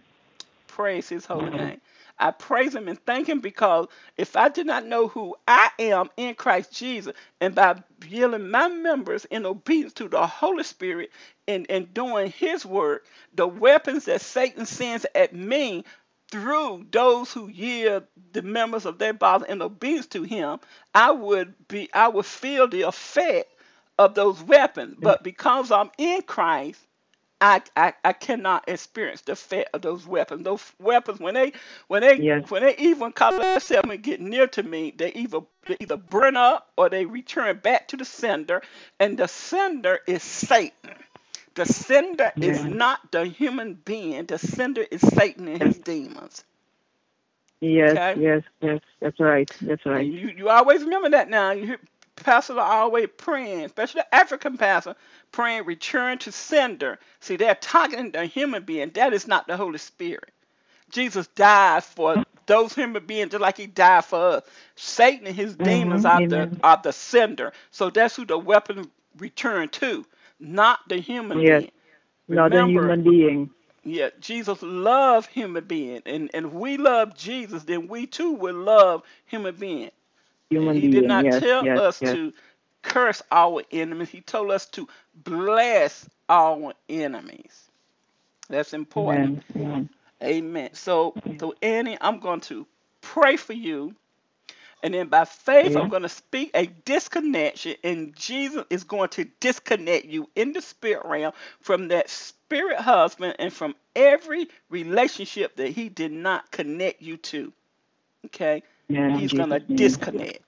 Praise 0.67 1.09
his 1.09 1.25
holy 1.25 1.51
Mhm. 1.51 1.57
name. 1.57 1.81
I 2.19 2.31
praise 2.31 2.75
him 2.75 2.87
and 2.87 2.99
thank 3.05 3.29
him 3.29 3.39
because 3.41 3.87
if 4.17 4.35
I 4.35 4.49
did 4.49 4.67
not 4.67 4.85
know 4.85 5.07
who 5.07 5.35
I 5.47 5.71
am 5.79 6.09
in 6.17 6.35
Christ 6.35 6.73
Jesus, 6.73 7.13
and 7.41 7.55
by 7.55 7.83
yielding 8.07 8.49
my 8.51 8.69
members 8.69 9.25
in 9.25 9.45
obedience 9.45 9.93
to 9.95 10.09
the 10.09 10.27
Holy 10.27 10.63
Spirit 10.63 11.11
and, 11.47 11.65
and 11.69 11.93
doing 11.93 12.31
his 12.31 12.65
work, 12.65 13.05
the 13.35 13.47
weapons 13.47 14.05
that 14.05 14.21
Satan 14.21 14.65
sends 14.65 15.05
at 15.15 15.33
me 15.35 15.85
through 16.31 16.85
those 16.91 17.33
who 17.33 17.47
yield 17.49 18.05
the 18.33 18.41
members 18.43 18.85
of 18.85 18.99
their 18.99 19.13
body 19.13 19.45
in 19.49 19.61
obedience 19.61 20.07
to 20.07 20.23
him, 20.23 20.59
I 20.95 21.11
would 21.11 21.53
be 21.67 21.89
I 21.93 22.09
would 22.09 22.25
feel 22.27 22.67
the 22.67 22.83
effect 22.83 23.53
of 23.99 24.15
those 24.15 24.41
weapons. 24.43 24.97
But 24.99 25.23
because 25.23 25.71
I'm 25.71 25.91
in 25.97 26.21
Christ, 26.23 26.81
I, 27.41 27.61
I, 27.75 27.93
I 28.03 28.13
cannot 28.13 28.67
experience 28.67 29.21
the 29.21 29.33
effect 29.33 29.69
of 29.73 29.81
those 29.81 30.05
weapons. 30.07 30.43
Those 30.43 30.71
weapons 30.79 31.19
when 31.19 31.33
they 31.35 31.53
when 31.87 32.01
they 32.01 32.23
Yes. 32.23 32.45
when 32.49 32.63
they 32.63 32.75
even 32.77 33.11
call 33.11 33.31
themselves 33.31 33.89
and 33.89 34.01
get 34.03 34.19
near 34.21 34.47
to 34.47 34.63
me, 34.63 34.91
they 34.95 35.11
either 35.13 35.39
they 35.65 35.77
either 35.79 35.97
burn 35.97 36.35
up 36.37 36.71
or 36.77 36.89
they 36.89 37.05
return 37.05 37.57
back 37.59 37.87
to 37.89 37.97
the 37.97 38.05
sender, 38.05 38.61
and 38.99 39.17
the 39.17 39.27
sender 39.27 39.99
is 40.07 40.23
Satan. 40.23 40.95
The 41.55 41.65
sender 41.65 42.31
is 42.41 42.65
not 42.65 43.11
the 43.11 43.25
human 43.25 43.73
being. 43.75 44.25
The 44.25 44.37
sender 44.39 44.85
is 44.89 45.01
Satan 45.01 45.47
and 45.47 45.61
his 45.61 45.77
demons. 45.79 46.43
Yes. 47.61 47.99
Okay. 47.99 48.15
Yes. 48.15 48.43
Yes. 48.61 48.81
That's 49.01 49.19
right. 49.19 49.49
That's 49.61 49.85
And 49.91 50.05
right. 50.05 50.07
you, 50.07 50.29
you 50.29 50.49
always 50.49 50.83
remember 50.83 51.09
that 51.09 51.29
now. 51.29 51.51
You 51.51 51.65
hear 51.65 51.79
pastors 52.15 52.57
are 52.57 52.71
always 52.81 53.07
praying, 53.17 53.65
especially 53.65 54.01
the 54.01 54.15
African 54.15 54.57
pastor, 54.57 54.95
praying 55.31 55.65
return 55.65 56.19
to 56.19 56.31
sender. 56.33 56.99
See, 57.21 57.37
they're 57.37 57.55
targeting 57.55 58.11
the 58.11 58.25
human 58.25 58.63
being. 58.63 58.91
That 58.91 59.13
is 59.13 59.27
not 59.27 59.47
the 59.47 59.57
Holy 59.57 59.79
Spirit. 59.79 60.31
Jesus 60.91 61.27
died 61.29 61.83
for 61.83 62.19
those 62.47 62.73
human 62.75 63.05
beings 63.05 63.31
just 63.31 63.41
like 63.41 63.57
he 63.57 63.67
died 63.67 64.05
for 64.05 64.37
us. 64.37 64.43
Satan 64.75 65.27
and 65.27 65.35
his 65.35 65.55
demons 65.55 66.05
Mhm, 66.05 66.05
are 66.05 66.23
the 66.29 66.47
amen. 66.47 66.63
are 66.63 66.79
the 66.83 66.93
sender. 66.93 67.53
So 67.71 67.89
that's 67.91 68.15
who 68.15 68.25
the 68.25 68.37
weapon 68.37 68.91
returned 69.17 69.73
to, 69.73 70.05
not 70.39 70.79
the 70.89 70.97
human 70.97 71.41
Yes. 71.41 71.43
being. 71.43 71.71
Not 72.29 72.53
a 72.53 72.63
Remember, 72.63 72.63
human 72.63 73.03
being. 73.03 73.51
yeah, 73.83 74.09
Jesus 74.19 74.61
loved 74.63 75.29
human 75.31 75.65
being, 75.65 76.01
and 76.05 76.31
and 76.33 76.47
if 76.47 76.53
we 76.53 76.77
love 76.77 77.15
Jesus, 77.17 77.63
then 77.63 77.87
we 77.87 78.07
too 78.07 78.31
will 78.33 78.55
love 78.55 79.03
human 79.25 79.55
being. 79.55 79.91
Human 80.51 80.79
He 80.79 80.87
being. 80.87 80.89
did 80.89 81.05
not 81.05 81.31
yes. 81.31 81.43
tell 81.43 81.67
Yes. 81.67 81.77
us 81.77 82.01
Yes. 82.01 82.11
to 82.11 82.33
curse 82.81 83.21
our 83.31 83.63
enemies. 83.71 84.09
He 84.09 84.21
told 84.21 84.51
us 84.51 84.65
to 84.67 84.87
bless 85.15 86.09
our 86.29 86.73
enemies. 86.89 87.69
That's 88.49 88.73
important. 88.73 89.43
Amen. 89.55 89.89
Amen. 90.23 90.69
So, 90.73 91.15
so 91.39 91.55
Annie, 91.61 91.97
I'm 92.01 92.19
going 92.19 92.41
to 92.41 92.65
pray 93.01 93.37
for 93.37 93.53
you, 93.53 93.95
and 94.83 94.93
then 94.93 95.07
by 95.07 95.25
faith, 95.25 95.73
Yeah. 95.73 95.81
I'm 95.81 95.89
going 95.89 96.03
to 96.03 96.09
speak 96.09 96.51
a 96.53 96.65
disconnection, 96.67 97.75
and 97.83 98.15
Jesus 98.15 98.65
is 98.69 98.83
going 98.83 99.09
to 99.09 99.25
disconnect 99.39 100.05
you 100.05 100.29
in 100.35 100.53
the 100.53 100.61
spirit 100.61 101.05
realm 101.05 101.33
from 101.61 101.89
that 101.89 102.09
spirit 102.09 102.79
husband 102.79 103.35
and 103.39 103.53
from 103.53 103.75
every 103.95 104.47
relationship 104.69 105.55
that 105.57 105.69
he 105.69 105.89
did 105.89 106.11
not 106.11 106.51
connect 106.51 107.01
you 107.01 107.17
to. 107.17 107.53
Okay? 108.27 108.63
Yeah, 108.89 109.17
He's 109.17 109.33
going 109.33 109.49
to 109.51 109.59
disconnect. 109.59 110.39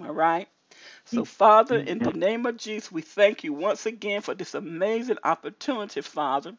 All 0.00 0.12
right? 0.12 0.48
So, 1.04 1.22
mm, 1.22 1.26
Father, 1.26 1.80
mm, 1.80 1.86
in 1.86 1.98
the 1.98 2.12
mm. 2.12 2.16
name 2.16 2.46
of 2.46 2.56
Jesus, 2.56 2.90
we 2.90 3.02
thank 3.02 3.44
you 3.44 3.52
once 3.52 3.86
again 3.86 4.20
for 4.22 4.34
this 4.34 4.54
amazing 4.54 5.18
opportunity, 5.24 6.00
Father, 6.00 6.56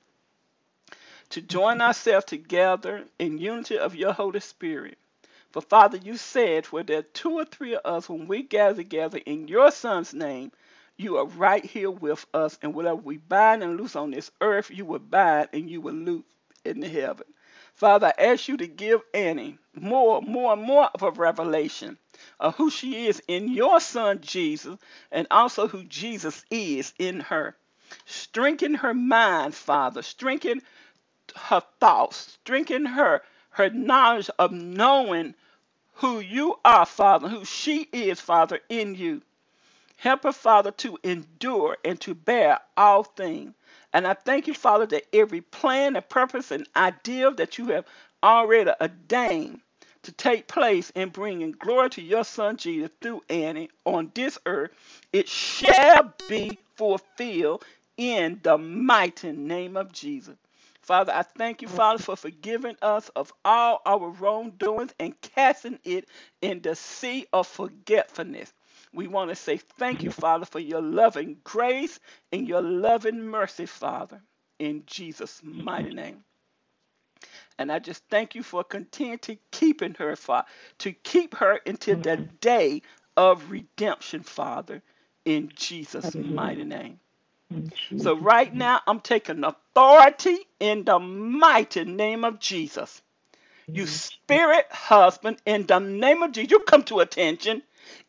to 1.29 1.41
join 1.41 1.81
ourselves 1.81 2.25
together 2.25 3.05
in 3.19 3.38
unity 3.38 3.77
of 3.77 3.95
your 3.95 4.13
Holy 4.13 4.39
Spirit. 4.39 4.97
For, 5.51 5.61
Father, 5.61 5.97
you 5.97 6.17
said, 6.17 6.65
where 6.67 6.83
there 6.83 6.99
are 6.99 7.03
two 7.13 7.31
or 7.31 7.45
three 7.45 7.75
of 7.75 7.85
us, 7.85 8.09
when 8.09 8.27
we 8.27 8.43
gather 8.43 8.75
together 8.75 9.19
in 9.25 9.47
your 9.47 9.71
Son's 9.71 10.13
name, 10.13 10.51
you 10.97 11.17
are 11.17 11.25
right 11.25 11.63
here 11.63 11.89
with 11.91 12.25
us. 12.33 12.59
And 12.61 12.73
whatever 12.73 12.97
we 12.97 13.17
bind 13.17 13.63
and 13.63 13.77
loose 13.77 13.95
on 13.95 14.11
this 14.11 14.31
earth, 14.41 14.69
you 14.69 14.85
will 14.85 14.99
bind 14.99 15.49
and 15.53 15.69
you 15.69 15.81
will 15.81 15.93
loose 15.93 16.25
in 16.65 16.81
the 16.81 16.89
heaven. 16.89 17.25
Father, 17.73 18.13
I 18.17 18.23
ask 18.27 18.47
you 18.47 18.57
to 18.57 18.67
give 18.67 19.01
Annie 19.13 19.57
more, 19.73 20.21
more, 20.21 20.53
and 20.53 20.61
more 20.61 20.89
of 20.93 21.03
a 21.03 21.11
revelation 21.11 21.97
of 22.39 22.56
who 22.56 22.69
she 22.69 23.08
is 23.08 23.21
in 23.28 23.54
your 23.54 23.80
son 23.80 24.21
Jesus 24.21 24.78
and 25.12 25.28
also 25.32 25.67
who 25.67 25.84
Jesus 25.84 26.43
is 26.49 26.93
in 26.99 27.19
her. 27.21 27.56
Strengthen 28.06 28.75
her 28.75 28.93
mind, 28.93 29.56
Father. 29.56 30.01
Strengthen 30.01 30.62
her 31.36 31.62
thoughts. 31.80 32.38
Strengthen 32.41 32.86
her 32.86 33.21
her 33.51 33.69
knowledge 33.69 34.30
of 34.38 34.51
knowing 34.51 35.34
who 35.93 36.19
you 36.19 36.60
are, 36.65 36.86
Father, 36.86 37.30
who 37.30 37.45
she 37.45 37.88
is, 37.93 38.19
Father, 38.19 38.60
in 38.67 38.95
you. 38.95 39.21
Help 39.97 40.23
her, 40.23 40.34
Father, 40.34 40.71
to 40.71 40.97
endure 41.04 41.78
and 41.86 41.99
to 42.01 42.13
bear 42.13 42.60
all 42.75 43.04
things. 43.04 43.54
And 43.93 44.06
I 44.06 44.13
thank 44.13 44.47
you, 44.47 44.54
Father, 44.54 44.86
that 44.88 45.08
every 45.13 45.39
plan 45.39 45.95
and 45.95 46.08
purpose 46.10 46.51
and 46.51 46.67
ideal 46.75 47.34
that 47.36 47.58
you 47.58 47.67
have 47.67 47.86
already 48.21 48.71
ordained 48.82 49.62
to 50.05 50.11
take 50.11 50.47
place 50.47 50.91
in 50.91 51.09
bringing 51.09 51.51
glory 51.51 51.89
to 51.91 52.01
your 52.01 52.23
Son 52.23 52.57
Jesus 52.57 52.89
through 53.01 53.21
Annie 53.29 53.69
on 53.85 54.11
this 54.13 54.37
earth, 54.45 54.71
it 55.11 55.27
shall 55.27 56.13
be 56.29 56.57
fulfilled 56.75 57.63
in 57.97 58.39
the 58.43 58.57
mighty 58.57 59.31
name 59.31 59.77
of 59.77 59.91
Jesus. 59.91 60.35
Father, 60.81 61.11
I 61.13 61.23
thank 61.23 61.63
you, 61.63 61.67
Father, 61.67 62.01
for 62.01 62.15
forgiving 62.15 62.75
us 62.81 63.09
of 63.15 63.33
all 63.43 63.81
our 63.87 64.09
wrongdoings 64.09 64.93
and 64.99 65.19
casting 65.21 65.79
it 65.83 66.07
in 66.41 66.61
the 66.61 66.75
sea 66.75 67.25
of 67.33 67.47
forgetfulness. 67.47 68.53
We 68.93 69.07
want 69.07 69.31
to 69.31 69.35
say 69.35 69.57
thank 69.57 70.03
you, 70.03 70.11
Father, 70.11 70.45
for 70.45 70.59
your 70.59 70.81
loving 70.81 71.37
grace 71.43 71.99
and 72.31 72.47
your 72.47 72.61
loving 72.61 73.19
mercy, 73.19 73.65
Father, 73.65 74.21
in 74.59 74.83
Jesus' 74.85 75.41
mighty 75.43 75.93
name. 75.93 76.23
And 77.57 77.71
I 77.71 77.79
just 77.79 78.03
thank 78.09 78.35
you 78.35 78.43
for 78.43 78.63
continuing 78.63 79.19
to 79.19 79.37
keeping 79.51 79.95
her, 79.95 80.15
Father, 80.15 80.47
to 80.79 80.91
keep 80.91 81.35
her 81.35 81.59
until 81.65 81.97
the 81.97 82.17
day 82.41 82.81
of 83.17 83.49
redemption, 83.51 84.23
Father, 84.23 84.81
in 85.25 85.51
Jesus' 85.55 86.15
mighty 86.15 86.65
name. 86.65 86.99
So 87.97 88.17
right 88.17 88.53
now, 88.53 88.81
I'm 88.87 88.99
taking 88.99 89.43
authority 89.43 90.37
in 90.59 90.83
the 90.83 90.99
mighty 90.99 91.85
name 91.85 92.25
of 92.25 92.39
Jesus. 92.39 93.01
You 93.73 93.87
spirit 93.87 94.67
husband, 94.71 95.37
in 95.45 95.65
the 95.65 95.79
name 95.79 96.23
of 96.23 96.31
Jesus, 96.33 96.51
you 96.51 96.59
come 96.61 96.83
to 96.83 96.99
attention 96.99 97.61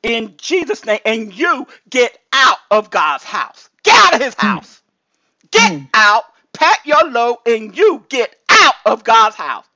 in 0.03 0.35
Jesus' 0.39 0.85
name, 0.85 1.01
and 1.05 1.37
you 1.37 1.67
get 1.89 2.19
out 2.33 2.59
of 2.71 2.91
God's 2.91 3.25
house. 3.25 3.71
Get 3.85 3.97
out 3.97 4.15
of 4.15 4.21
his 4.23 4.35
house. 4.35 4.83
Get 5.51 5.73
out, 5.95 6.25
pack 6.53 6.81
your 6.87 7.09
load, 7.11 7.39
and 7.47 7.77
you 7.77 8.05
get 8.09 8.37
out 8.67 8.75
of 8.87 9.05
God's 9.05 9.37
house. 9.37 9.67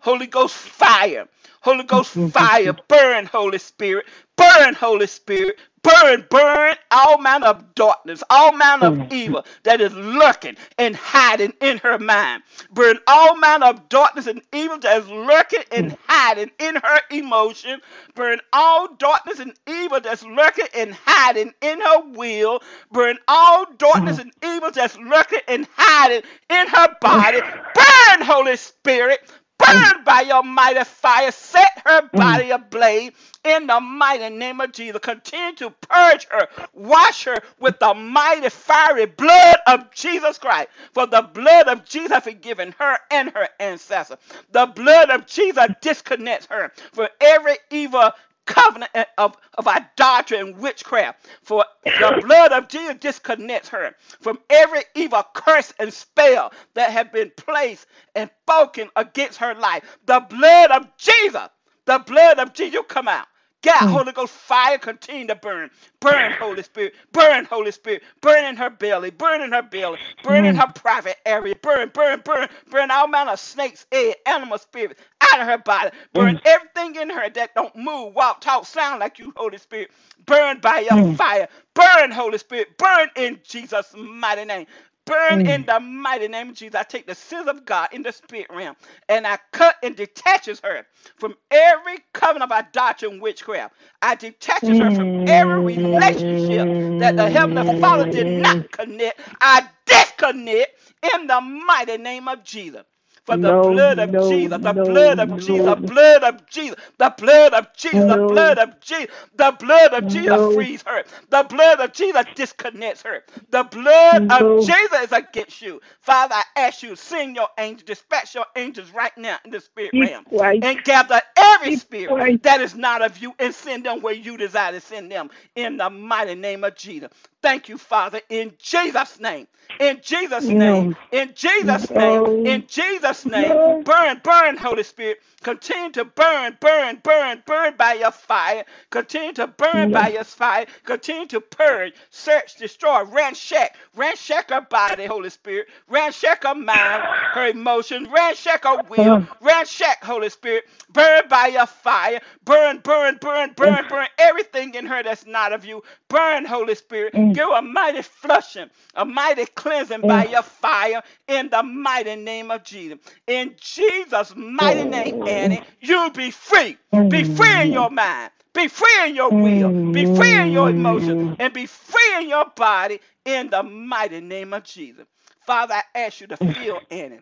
Holy 0.00 0.26
Ghost 0.26 0.54
fire. 0.54 1.26
Holy 1.62 1.82
Ghost 1.82 2.12
fire. 2.12 2.72
Burn, 2.86 3.26
Holy 3.26 3.58
Spirit. 3.58 4.06
Burn, 4.36 4.74
Holy 4.74 5.06
Spirit. 5.08 5.58
Burn, 5.82 6.26
burn 6.30 6.74
all 6.90 7.18
manner 7.18 7.46
of 7.46 7.74
darkness, 7.76 8.22
all 8.28 8.52
manner 8.52 8.86
of 8.86 9.00
evil 9.10 9.44
that 9.62 9.80
is 9.80 9.92
lurking 9.94 10.56
and 10.78 10.96
hiding 10.96 11.52
in 11.60 11.78
her 11.78 11.98
mind. 11.98 12.42
Burn 12.72 12.98
all 13.06 13.36
manner 13.36 13.66
of 13.66 13.88
darkness 13.88 14.26
and 14.26 14.42
evil 14.52 14.78
that 14.78 15.02
is 15.02 15.08
lurking 15.08 15.62
and 15.70 15.96
hiding 16.08 16.50
in 16.58 16.76
her 16.76 17.00
emotion. 17.10 17.80
Burn 18.16 18.40
all 18.52 18.94
darkness 18.94 19.38
and 19.38 19.54
evil 19.68 20.00
that's 20.00 20.24
lurking 20.24 20.66
and 20.74 20.92
hiding 21.04 21.52
in 21.60 21.80
her 21.80 22.00
will. 22.12 22.60
Burn 22.90 23.18
all 23.28 23.66
darkness 23.78 24.18
and 24.18 24.32
evil 24.44 24.70
that's 24.72 24.96
lurking 24.98 25.40
and 25.46 25.68
hiding 25.76 26.22
in 26.50 26.66
her 26.68 26.96
body. 27.00 27.42
Burn, 27.74 28.22
Holy 28.22 28.56
Spirit. 28.56 29.20
Burn 29.66 30.04
by 30.04 30.22
your 30.22 30.42
mighty 30.42 30.84
fire. 30.84 31.30
Set 31.30 31.82
her 31.84 32.02
mm. 32.02 32.12
body 32.12 32.50
ablaze 32.50 33.12
in 33.44 33.66
the 33.66 33.80
mighty 33.80 34.34
name 34.34 34.60
of 34.60 34.72
Jesus. 34.72 35.00
Continue 35.02 35.54
to 35.56 35.70
purge 35.70 36.26
her, 36.30 36.48
wash 36.72 37.24
her 37.24 37.38
with 37.60 37.78
the 37.78 37.94
mighty 37.94 38.48
fiery 38.48 39.06
blood 39.06 39.56
of 39.66 39.90
Jesus 39.92 40.38
Christ. 40.38 40.68
For 40.92 41.06
the 41.06 41.22
blood 41.22 41.68
of 41.68 41.84
Jesus 41.84 42.12
has 42.12 42.24
forgiven 42.24 42.74
her 42.78 42.98
and 43.10 43.30
her 43.30 43.48
ancestors. 43.60 44.18
The 44.52 44.66
blood 44.66 45.10
of 45.10 45.26
Jesus 45.26 45.66
disconnects 45.80 46.46
her 46.46 46.72
from 46.92 47.08
every 47.20 47.56
evil 47.70 48.10
covenant 48.46 48.92
of, 49.18 49.36
of 49.58 49.68
idolatry 49.68 50.38
and 50.38 50.58
witchcraft. 50.58 51.26
For 51.42 51.64
the 51.98 52.12
blood 52.20 52.52
of 52.52 52.68
Jesus 52.68 52.96
disconnects 53.00 53.68
her 53.70 53.94
from 54.20 54.38
every 54.50 54.82
evil 54.94 55.24
curse 55.34 55.72
and 55.78 55.92
spell 55.92 56.52
that 56.74 56.92
have 56.92 57.12
been 57.12 57.32
placed 57.36 57.86
and 58.14 58.30
spoken 58.44 58.90
against 58.96 59.38
her 59.38 59.54
life. 59.54 59.84
The 60.06 60.20
blood 60.20 60.70
of 60.72 60.88
Jesus, 60.98 61.48
the 61.86 61.98
blood 62.00 62.38
of 62.38 62.54
Jesus, 62.54 62.82
come 62.88 63.08
out. 63.08 63.26
God, 63.62 63.80
hmm. 63.80 63.88
Holy 63.88 64.12
Ghost 64.12 64.32
fire 64.32 64.78
continue 64.78 65.26
to 65.26 65.34
burn. 65.34 65.70
Burn, 66.00 66.32
Holy 66.32 66.62
Spirit. 66.62 66.94
Burn, 67.12 67.44
Holy 67.46 67.72
Spirit. 67.72 68.02
Burn 68.20 68.44
in 68.44 68.56
her 68.56 68.70
belly. 68.70 69.10
Burn 69.10 69.40
in 69.40 69.52
her 69.52 69.62
belly. 69.62 69.98
Burn 70.22 70.44
in 70.44 70.54
hmm. 70.54 70.60
her 70.60 70.72
private 70.74 71.16
area. 71.26 71.54
Burn, 71.62 71.90
burn, 71.92 72.22
burn. 72.24 72.48
Burn 72.70 72.90
all 72.90 73.08
manner 73.08 73.32
of 73.32 73.40
snakes, 73.40 73.86
egg, 73.90 74.16
animal 74.26 74.58
spirits 74.58 75.00
out 75.20 75.40
of 75.40 75.46
her 75.46 75.58
body. 75.58 75.90
Burn 76.12 76.36
hmm. 76.36 76.46
everything 76.46 76.94
in 77.00 77.10
her 77.10 77.28
that 77.30 77.54
don't 77.54 77.74
move, 77.74 78.14
walk, 78.14 78.40
talk, 78.40 78.66
sound 78.66 79.00
like 79.00 79.18
you, 79.18 79.32
Holy 79.36 79.58
Spirit. 79.58 79.90
Burn 80.26 80.60
by 80.60 80.86
your 80.90 81.14
fire. 81.14 81.48
Burn, 81.74 82.10
Holy 82.10 82.38
Spirit. 82.38 82.78
Burn 82.78 83.08
in 83.16 83.40
Jesus' 83.42 83.94
mighty 83.96 84.44
name. 84.44 84.66
Burn 85.06 85.46
in 85.46 85.62
mm. 85.62 85.66
the 85.66 85.80
mighty 85.80 86.28
name 86.28 86.50
of 86.50 86.56
Jesus. 86.56 86.74
I 86.74 86.82
take 86.82 87.06
the 87.06 87.14
sins 87.14 87.48
of 87.48 87.64
God 87.64 87.88
in 87.92 88.02
the 88.02 88.12
spirit 88.12 88.48
realm 88.50 88.76
and 89.08 89.26
I 89.26 89.38
cut 89.52 89.76
and 89.82 89.96
detaches 89.96 90.60
her 90.64 90.86
from 91.16 91.36
every 91.50 91.98
covenant 92.12 92.50
of 92.50 92.58
idolatry 92.58 93.10
and 93.10 93.22
witchcraft. 93.22 93.74
I 94.02 94.16
detaches 94.16 94.78
her 94.78 94.90
from 94.90 95.28
every 95.28 95.60
relationship 95.60 97.00
that 97.00 97.16
the 97.16 97.30
Heavenly 97.30 97.80
Father 97.80 98.10
did 98.10 98.42
not 98.42 98.56
mm. 98.56 98.70
connect. 98.72 99.20
I 99.40 99.68
disconnect 99.86 100.78
in 101.14 101.28
the 101.28 101.40
mighty 101.40 101.98
name 101.98 102.28
of 102.28 102.44
Jesus. 102.44 102.82
For 103.26 103.38
the 103.38 103.52
No, 103.52 103.62
blood 103.62 103.98
of 104.00 104.18
no, 104.18 104.20
Jesus, 104.20 104.58
the 104.62 104.74
no, 104.74 104.84
blood 104.84 105.20
of 105.20 105.36
Jesus, 105.38 105.64
the 105.64 105.76
blood 105.76 106.24
of 106.24 106.46
Jesus, 106.48 106.76
the 106.98 107.14
blood 107.18 107.54
of 107.54 107.68
Jesus, 107.76 108.04
the 108.06 108.18
blood 108.28 108.58
of 108.58 108.80
Jesus, 108.80 109.12
the 109.36 109.52
blood 109.60 109.94
of 109.94 110.08
Jesus 110.08 110.46
frees 110.46 110.82
her. 110.86 111.04
The 111.30 111.44
blood 111.44 111.80
of 111.80 111.92
Jesus 111.92 112.26
disconnects 112.34 113.02
her. 113.02 113.24
The 113.50 113.64
blood 113.64 114.22
of 114.30 114.56
Jesus 114.58 115.02
is 115.04 115.12
against 115.12 115.62
you. 115.62 115.80
Father, 116.00 116.34
I 116.36 116.44
ask 116.56 116.82
you, 116.82 116.96
send 116.96 117.36
your 117.36 117.48
angels, 117.58 117.84
dispatch 117.84 118.34
your 118.34 118.46
angels 118.56 118.90
right 118.92 119.16
now 119.18 119.38
in 119.44 119.50
the 119.52 119.60
spirit 119.60 119.92
Keep 119.92 119.98
realm 119.98 120.26
quiet. 120.26 120.62
and 120.62 120.82
gather 120.84 121.20
every 121.36 121.70
Keep 121.70 121.72
spirit 121.72 122.14
quiet. 122.14 122.42
that 122.42 122.60
is 122.60 122.74
not 122.74 123.02
of 123.02 123.18
you 123.18 123.34
and 123.38 123.54
send 123.54 123.84
them 123.86 124.00
where 124.02 124.14
you 124.14 124.36
desire 124.36 124.72
to 124.72 124.80
send 124.80 125.10
them 125.10 125.30
in 125.56 125.76
the 125.76 125.90
mighty 125.90 126.34
name 126.34 126.64
of 126.64 126.76
Jesus. 126.76 127.10
Thank 127.42 127.68
you, 127.68 127.78
Father, 127.78 128.20
in 128.28 128.54
Jesus' 128.58 129.20
name. 129.20 129.46
In 129.78 130.00
Jesus' 130.02 130.54
name. 130.54 130.88
In 131.12 131.32
Jesus' 131.34 131.90
name. 131.90 132.24
In 132.44 132.64
Jesus' 132.68 133.15
name. 133.24 133.58
No. 133.58 133.84
Burn, 133.84 134.20
burn, 134.22 134.56
Holy 134.56 134.82
Spirit. 134.82 135.20
Continue 135.42 135.90
to 135.92 136.04
burn, 136.04 136.56
burn, 136.60 137.00
burn, 137.02 137.42
burn 137.46 137.74
by 137.76 137.94
your 137.94 138.10
fire. 138.10 138.64
Continue 138.90 139.32
to 139.34 139.46
burn 139.46 139.90
by 139.90 140.08
your 140.08 140.24
fire. 140.24 140.66
Continue 140.84 141.26
to 141.28 141.40
purge, 141.40 141.94
search, 142.10 142.56
destroy, 142.56 143.04
ransack, 143.04 143.76
ransack 143.94 144.50
her 144.50 144.60
body, 144.60 145.06
Holy 145.06 145.30
Spirit. 145.30 145.68
Ransack 145.88 146.44
her 146.44 146.54
mind, 146.54 147.04
her 147.30 147.46
emotions, 147.48 148.08
ransack 148.08 148.64
her 148.64 148.76
will, 148.88 149.18
Uh. 149.18 149.36
ransack, 149.40 150.02
Holy 150.04 150.28
Spirit. 150.28 150.64
Burn 150.92 151.22
by 151.28 151.46
your 151.48 151.66
fire. 151.66 152.20
Burn, 152.44 152.78
burn, 152.78 153.18
burn, 153.20 153.52
burn, 153.56 153.86
burn 153.88 154.06
everything 154.18 154.74
in 154.74 154.86
her 154.86 155.02
that's 155.02 155.26
not 155.26 155.52
of 155.52 155.64
you. 155.64 155.82
Burn, 156.08 156.44
Holy 156.44 156.74
Spirit. 156.74 157.14
Give 157.32 157.48
her 157.48 157.58
a 157.58 157.62
mighty 157.62 158.02
flushing, 158.02 158.70
a 158.94 159.04
mighty 159.04 159.46
cleansing 159.46 160.04
by 160.04 160.24
your 160.24 160.42
fire 160.42 161.02
in 161.28 161.48
the 161.50 161.62
mighty 161.62 162.16
name 162.16 162.50
of 162.50 162.64
Jesus. 162.64 162.98
In 163.26 163.54
Jesus' 163.60 164.34
mighty 164.36 164.80
oh, 164.80 164.88
name, 164.88 165.22
oh, 165.22 165.26
Annie, 165.26 165.60
oh. 165.62 165.66
you 165.80 166.10
be 166.12 166.30
free. 166.30 166.76
Be 167.08 167.24
free 167.24 167.62
in 167.62 167.72
your 167.72 167.90
mind. 167.90 168.30
Be 168.52 168.68
free 168.68 169.08
in 169.08 169.14
your 169.14 169.30
will. 169.30 169.92
Be 169.92 170.06
free 170.16 170.34
in 170.34 170.52
your 170.52 170.70
emotions. 170.70 171.36
And 171.38 171.52
be 171.52 171.66
free 171.66 172.16
in 172.16 172.28
your 172.28 172.46
body 172.56 173.00
in 173.24 173.50
the 173.50 173.62
mighty 173.62 174.20
name 174.20 174.54
of 174.54 174.64
Jesus. 174.64 175.06
Father, 175.46 175.74
I 175.74 175.82
ask 175.94 176.20
you 176.20 176.26
to 176.28 176.36
fill 176.36 176.80
Annie. 176.90 177.20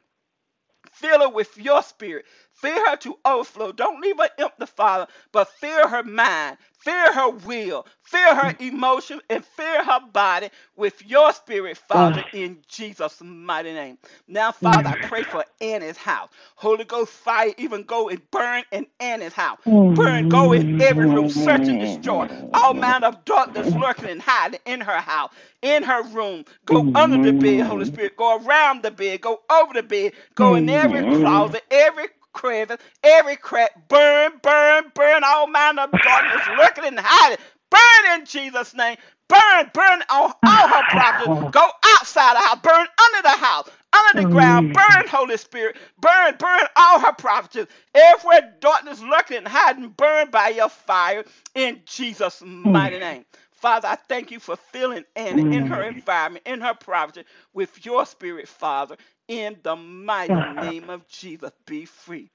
Fill 0.93 1.21
her 1.21 1.29
with 1.29 1.59
your 1.59 1.83
spirit. 1.83 2.25
Fill 2.65 2.87
her 2.87 2.97
to 2.97 3.19
overflow. 3.27 3.73
Don't 3.73 4.01
leave 4.01 4.17
her 4.17 4.31
empty, 4.39 4.65
Father, 4.65 5.07
but 5.33 5.51
fear 5.51 5.87
her 5.87 6.03
mind, 6.03 6.57
fear 6.79 7.13
her 7.13 7.29
will, 7.29 7.87
fear 8.01 8.35
her 8.35 8.55
mm. 8.55 8.73
emotion, 8.73 9.21
and 9.29 9.45
fear 9.45 9.85
her 9.85 10.01
body 10.15 10.49
with 10.75 11.07
your 11.07 11.31
spirit, 11.35 11.77
Father, 11.77 12.23
mm. 12.33 12.45
in 12.45 12.59
Jesus' 12.67 13.21
mighty 13.23 13.75
name. 13.75 13.99
Now, 14.29 14.51
Father, 14.51 14.89
I 14.89 14.97
mm. 14.97 15.09
pray 15.11 15.25
for 15.25 15.45
Annie's 15.61 15.99
house. 15.99 16.31
Holy 16.55 16.85
Ghost 16.85 17.13
fire, 17.13 17.53
even 17.59 17.83
go 17.83 18.09
and 18.09 18.23
burn 18.31 18.65
in 18.73 18.87
Annie's 18.99 19.35
house. 19.35 19.59
Burn, 19.67 20.31
go 20.31 20.53
in 20.53 20.81
every 20.81 21.07
room, 21.07 21.29
search 21.29 21.69
and 21.69 21.81
destroy. 21.81 22.31
All 22.55 22.73
manner 22.73 23.09
of 23.09 23.27
darkness 23.27 23.75
lurking 23.75 24.09
and 24.09 24.23
hiding 24.23 24.61
in 24.65 24.81
her 24.81 25.01
house, 25.01 25.33
in 25.61 25.83
her 25.83 26.03
room. 26.05 26.47
Go 26.65 26.91
under 26.95 27.31
the 27.31 27.39
bed, 27.39 27.67
Holy 27.67 27.85
Spirit. 27.85 28.17
Go 28.17 28.39
around 28.39 28.83
the 28.83 28.91
bed, 28.91 29.21
go 29.21 29.43
over 29.51 29.75
the 29.75 29.83
bed, 29.83 30.13
go 30.35 30.55
in 30.55 30.71
every 30.71 31.03
closet, 31.03 31.63
every 31.71 32.07
crevice, 32.35 32.79
every 33.03 33.37
crack. 33.37 33.89
Burn, 33.89 34.33
burn, 34.43 34.93
burn 34.95 35.23
all 35.25 35.47
manner 35.47 35.83
of 35.83 35.93
darkness 35.93 36.43
lurking 36.59 36.85
and 36.85 37.01
hiding. 37.01 37.39
Burn 37.71 38.21
in 38.21 38.27
Jesus' 38.27 38.75
name. 38.75 38.97
Burn, 39.29 39.71
burn 39.73 40.03
all, 40.11 40.39
all 40.45 40.69
her 40.69 40.83
property. 40.91 41.51
Go 41.51 41.69
outside 41.87 42.35
the 42.35 42.41
house. 42.41 42.59
Burn 42.63 42.87
under 43.07 43.23
the 43.23 43.31
house, 43.31 43.71
under 43.93 44.23
the 44.23 44.29
ground. 44.29 44.71
Mm. 44.71 44.75
Burn, 44.75 45.09
Holy 45.09 45.37
Spirit. 45.39 45.77
Burn, 45.99 46.37
burn 46.39 46.67
all 46.77 47.01
her 47.01 47.13
properties. 47.15 47.67
Everywhere 47.95 48.55
darkness 48.61 49.01
lurking 49.01 49.39
and 49.39 49.49
hiding, 49.49 49.89
burn 49.89 50.31
by 50.31 50.51
your 50.51 50.69
fire 50.69 51.25
in 51.55 51.81
Jesus' 51.87 52.43
mm. 52.43 52.67
mighty 52.67 52.99
name. 52.99 53.25
Father, 53.53 53.89
I 53.89 53.97
thank 53.97 54.31
you 54.31 54.41
for 54.41 54.57
filling 54.57 55.05
Annie 55.17 55.57
in 55.57 55.67
her 55.69 55.83
mm. 55.83 55.95
environment, 55.95 56.47
in 56.47 56.61
her 56.61 56.75
property, 56.75 57.25
with 57.55 57.87
your 57.87 58.05
spirit, 58.05 58.47
Father. 58.47 58.99
In 59.29 59.59
the 59.63 59.77
mighty 59.77 60.55
name 60.55 60.91
of 60.91 61.09
Jesus, 61.09 61.53
be 61.67 61.87
free. 61.87 62.31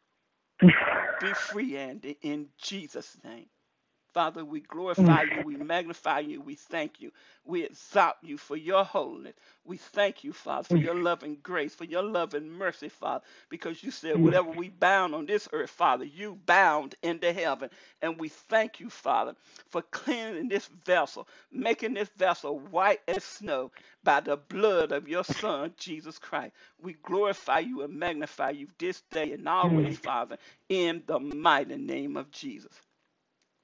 Be 1.19 1.34
free, 1.34 1.78
Andy, 1.78 2.17
in 2.21 2.49
Jesus' 2.62 3.17
name. 3.23 3.47
Father, 4.13 4.45
we 4.45 4.62
mm. 4.62 4.67
glorify 4.67 5.24
you, 5.24 5.43
we 5.45 5.56
magnify 5.58 6.19
you, 6.19 6.41
we 6.41 6.56
thank 6.56 7.02
you. 7.02 7.12
We 7.45 7.63
exalt 7.65 8.17
you 8.24 8.38
for 8.38 8.58
your 8.58 8.84
holiness. 8.86 9.36
We 9.65 9.78
thank 9.78 10.24
you, 10.24 10.34
Father, 10.34 10.67
for 10.67 10.76
mm. 10.78 10.84
your 10.84 10.95
love 10.95 11.24
and 11.24 11.41
grace, 11.43 11.76
for 11.76 11.86
your 11.86 12.04
love 12.04 12.34
and 12.36 12.52
mercy, 12.52 12.89
Father, 12.89 13.24
because 13.50 13.84
you 13.84 13.91
said 13.91 14.15
mm. 14.15 14.22
whatever 14.24 14.52
we 14.52 14.69
bound 14.69 15.15
on 15.15 15.26
this 15.28 15.50
earth, 15.54 15.69
Father, 15.72 16.06
you 16.06 16.39
bound 16.45 16.95
into 17.04 17.34
heaven. 17.34 17.69
And 18.02 18.19
we 18.19 18.30
thank 18.30 18.80
you, 18.80 18.89
Father, 18.89 19.36
for 19.69 19.84
cleansing 19.91 20.50
this 20.50 20.69
vessel, 20.86 21.28
making 21.52 21.95
this 21.95 22.10
vessel 22.17 22.60
white 22.60 23.02
as 23.08 23.24
snow 23.24 23.72
by 24.04 24.22
the 24.22 24.38
blood 24.38 24.91
of 24.91 25.08
your 25.08 25.24
Son, 25.26 25.74
Jesus 25.78 26.19
Christ. 26.19 26.54
We 26.82 26.93
glorify 27.04 27.60
you 27.60 27.84
and 27.84 27.93
magnify 28.00 28.52
you 28.52 28.67
this 28.80 29.02
day 29.12 29.34
and 29.34 29.48
always, 29.48 29.98
Father, 29.98 30.38
in 30.69 31.04
the 31.08 31.19
mighty 31.19 31.78
name 31.78 32.17
of 32.17 32.32
Jesus. 32.32 32.74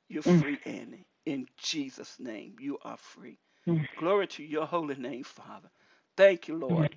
You're 0.08 0.24
mm. 0.24 0.42
free, 0.42 0.60
Annie. 0.66 1.06
In 1.26 1.48
Jesus' 1.58 2.20
name, 2.20 2.56
you 2.60 2.78
are 2.84 2.98
free. 2.98 3.38
Mm. 3.68 3.88
Glory 3.98 4.28
to 4.28 4.44
your 4.44 4.66
holy 4.66 4.96
name, 4.96 5.24
Father. 5.24 5.70
Thank 6.16 6.48
you, 6.48 6.56
mm. 6.56 6.62
Lord, 6.62 6.96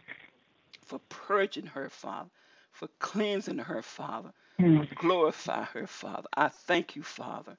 for 0.85 1.01
purging 1.09 1.67
her, 1.67 1.89
Father, 1.89 2.31
for 2.73 2.89
cleansing 2.99 3.59
her, 3.59 3.83
Father. 3.83 4.33
Glorify 4.97 5.65
her, 5.65 5.87
Father. 5.87 6.29
I 6.37 6.49
thank 6.49 6.97
you, 6.97 7.03
Father. 7.03 7.57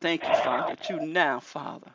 Thank 0.00 0.22
you, 0.22 0.34
Father, 0.34 0.74
that 0.74 0.90
you 0.90 1.00
now, 1.00 1.40
Father, 1.40 1.90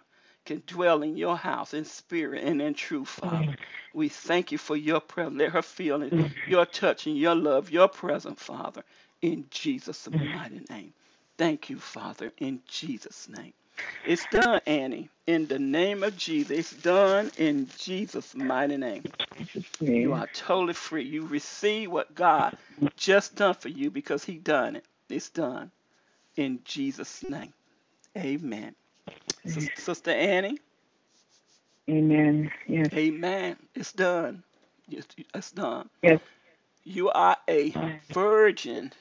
can 0.46 0.64
dwell 0.66 1.04
in 1.04 1.18
your 1.18 1.38
house 1.38 1.74
in 1.74 1.86
spirit 1.86 2.44
and 2.44 2.62
in 2.62 2.74
truth, 2.74 3.10
Father. 3.10 3.56
We 3.94 4.10
thank 4.10 4.52
you 4.52 4.58
for 4.58 4.76
your 4.76 5.00
presence. 5.00 5.38
Let 5.38 5.52
her 5.52 5.62
feel 5.62 6.02
it, 6.02 6.14
your 6.48 6.66
touch 6.66 7.08
and 7.08 7.18
your 7.18 7.36
love, 7.36 7.70
your 7.70 7.88
presence, 7.88 8.42
Father, 8.42 8.84
in 9.22 9.46
Jesus' 9.52 10.08
mighty 10.10 10.62
name. 10.70 10.94
Thank 11.40 11.70
you, 11.70 11.80
Father, 11.80 12.34
in 12.40 12.60
Jesus' 12.68 13.30
name. 13.30 13.54
It's 14.06 14.26
done, 14.30 14.60
Annie. 14.68 15.10
In 15.26 15.48
the 15.48 15.58
name 15.58 16.04
of 16.04 16.18
Jesus. 16.18 16.52
It's 16.52 16.74
done 16.74 17.32
in 17.38 17.70
Jesus' 17.78 18.36
mighty 18.36 18.76
name. 18.76 19.06
You 19.80 20.12
are 20.12 20.28
totally 20.34 20.74
free. 20.74 21.06
You 21.06 21.26
receive 21.26 21.90
what 21.90 22.14
God 22.14 22.58
just 22.98 23.36
done 23.36 23.54
for 23.54 23.70
you 23.70 23.90
because 23.90 24.26
He 24.26 24.34
done 24.34 24.76
it. 24.76 24.86
It's 25.08 25.30
done 25.30 25.72
in 26.36 26.60
Jesus' 26.66 27.24
name. 27.30 27.54
Amen. 28.18 28.76
Sister 29.78 30.12
Annie. 30.12 30.60
Amen. 31.90 32.52
Yes. 32.68 32.90
Amen. 32.92 33.56
It's 33.76 33.94
done. 33.94 34.44
It's 34.90 35.52
done. 35.52 35.90
Yes. 36.02 36.20
You 36.84 37.10
are 37.12 37.38
a 37.48 37.74
virgin 38.12 38.92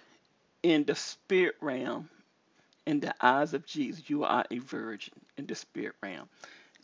in 0.63 0.85
the 0.85 0.95
spirit 0.95 1.57
realm 1.61 2.09
in 2.89 3.01
the 3.01 3.15
eyes 3.21 3.53
of 3.53 3.67
Jesus, 3.67 4.09
you 4.09 4.25
are 4.25 4.47
a 4.51 4.59
virgin 4.59 5.13
in 5.37 5.45
the 5.45 5.55
spirit 5.55 5.95
realm. 6.03 6.27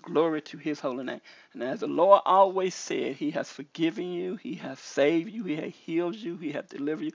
Glory 0.03 0.43
to 0.43 0.59
his 0.59 0.79
holy 0.79 1.03
name. 1.03 1.23
And 1.55 1.62
as 1.62 1.81
the 1.81 1.87
Lord 1.87 2.21
always 2.27 2.75
said, 2.75 3.17
he 3.17 3.31
has 3.31 3.51
forgiven 3.51 4.12
you, 4.12 4.37
he 4.37 4.57
has 4.57 4.79
saved 4.79 5.31
you, 5.31 5.45
he 5.45 5.57
has 5.57 5.73
healed 5.73 6.14
you, 6.14 6.37
he 6.37 6.53
has 6.53 6.67
delivered 6.67 7.05
you. 7.07 7.12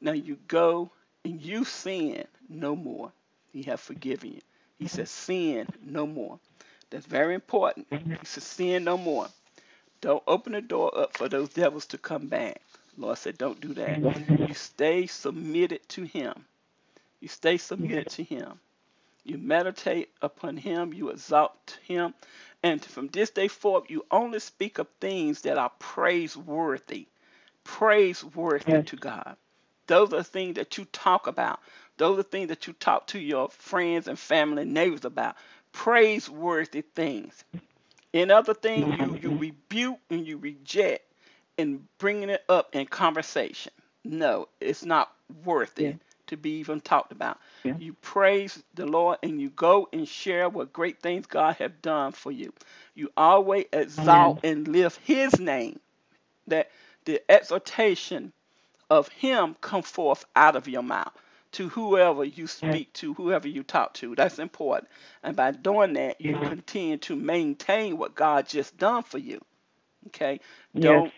Now 0.00 0.10
you 0.10 0.38
go 0.48 0.90
and 1.24 1.40
you 1.40 1.64
sin 1.64 2.24
no 2.48 2.74
more. 2.74 3.12
He 3.52 3.62
has 3.62 3.80
forgiven 3.80 4.32
you. 4.32 4.40
He 4.76 4.88
says, 4.88 5.08
sin 5.08 5.68
no 5.80 6.04
more. 6.04 6.40
That's 6.90 7.06
very 7.06 7.34
important. 7.34 7.86
He 7.92 8.26
says, 8.26 8.42
sin 8.42 8.82
no 8.82 8.98
more. 8.98 9.28
Don't 10.00 10.22
open 10.26 10.54
the 10.54 10.62
door 10.62 10.98
up 10.98 11.16
for 11.16 11.28
those 11.28 11.50
devils 11.50 11.86
to 11.86 11.98
come 11.98 12.26
back. 12.26 12.60
Lord 12.98 13.18
said, 13.18 13.38
don't 13.38 13.60
do 13.60 13.72
that. 13.74 14.00
You 14.48 14.54
stay 14.54 15.06
submitted 15.06 15.88
to 15.90 16.02
him. 16.02 16.44
You 17.22 17.28
stay 17.28 17.56
submitted 17.56 18.10
to 18.10 18.24
Him. 18.24 18.58
You 19.22 19.38
meditate 19.38 20.10
upon 20.20 20.56
Him. 20.56 20.92
You 20.92 21.10
exalt 21.10 21.78
Him. 21.84 22.14
And 22.64 22.84
from 22.84 23.06
this 23.06 23.30
day 23.30 23.46
forth, 23.46 23.88
you 23.88 24.04
only 24.10 24.40
speak 24.40 24.78
of 24.78 24.88
things 25.00 25.42
that 25.42 25.56
are 25.56 25.70
praiseworthy. 25.78 27.06
Praiseworthy 27.62 28.72
yes. 28.72 28.86
to 28.86 28.96
God. 28.96 29.36
Those 29.86 30.12
are 30.12 30.24
things 30.24 30.56
that 30.56 30.76
you 30.76 30.84
talk 30.86 31.28
about. 31.28 31.60
Those 31.96 32.18
are 32.18 32.24
things 32.24 32.48
that 32.48 32.66
you 32.66 32.72
talk 32.72 33.06
to 33.08 33.20
your 33.20 33.48
friends 33.50 34.08
and 34.08 34.18
family 34.18 34.62
and 34.62 34.74
neighbors 34.74 35.04
about. 35.04 35.36
Praiseworthy 35.70 36.82
things. 36.82 37.44
In 38.12 38.32
other 38.32 38.52
things, 38.52 38.98
you, 38.98 39.06
you 39.14 39.28
mm-hmm. 39.28 39.38
rebuke 39.38 40.00
and 40.10 40.26
you 40.26 40.38
reject 40.38 41.04
and 41.56 41.86
bringing 41.98 42.30
it 42.30 42.42
up 42.48 42.74
in 42.74 42.86
conversation. 42.86 43.72
No, 44.02 44.48
it's 44.60 44.84
not 44.84 45.12
worthy. 45.44 45.84
Yeah 45.84 45.92
to 46.32 46.36
be 46.36 46.58
even 46.58 46.80
talked 46.80 47.12
about. 47.12 47.38
Yeah. 47.64 47.76
You 47.78 47.94
praise 47.94 48.62
the 48.74 48.86
Lord 48.86 49.18
and 49.22 49.40
you 49.40 49.50
go 49.50 49.88
and 49.92 50.06
share 50.06 50.48
what 50.48 50.72
great 50.72 51.00
things 51.00 51.26
God 51.26 51.56
have 51.56 51.80
done 51.80 52.12
for 52.12 52.32
you. 52.32 52.52
You 52.94 53.10
always 53.16 53.66
exalt 53.72 54.40
Amen. 54.44 54.58
and 54.58 54.68
lift 54.68 55.00
his 55.04 55.38
name. 55.38 55.78
That 56.48 56.70
the 57.04 57.22
exhortation 57.30 58.32
of 58.90 59.08
him 59.08 59.56
come 59.60 59.82
forth 59.82 60.24
out 60.36 60.56
of 60.56 60.68
your 60.68 60.82
mouth 60.82 61.12
to 61.52 61.68
whoever 61.68 62.24
you 62.24 62.46
speak 62.46 62.88
yeah. 62.94 63.00
to, 63.00 63.14
whoever 63.14 63.46
you 63.46 63.62
talk 63.62 63.94
to. 63.94 64.14
That's 64.14 64.38
important. 64.38 64.88
And 65.22 65.36
by 65.36 65.52
doing 65.52 65.92
that, 65.94 66.20
you 66.20 66.32
yeah. 66.32 66.48
continue 66.48 66.96
to 66.98 67.16
maintain 67.16 67.96
what 67.98 68.14
God 68.14 68.48
just 68.48 68.76
done 68.76 69.02
for 69.02 69.18
you. 69.18 69.40
Okay? 70.08 70.40
Yes. 70.74 70.82
Don't 70.82 71.12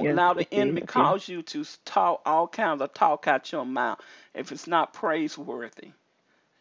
yes, 0.00 0.06
allow 0.10 0.34
the 0.34 0.52
enemy 0.52 0.82
cause 0.82 1.28
you 1.28 1.42
to 1.42 1.64
talk 1.84 2.22
all 2.26 2.48
kinds 2.48 2.82
of 2.82 2.94
talk 2.94 3.28
out 3.28 3.52
your 3.52 3.66
mouth. 3.66 4.00
If 4.34 4.52
it's 4.52 4.66
not 4.66 4.92
praiseworthy, 4.94 5.92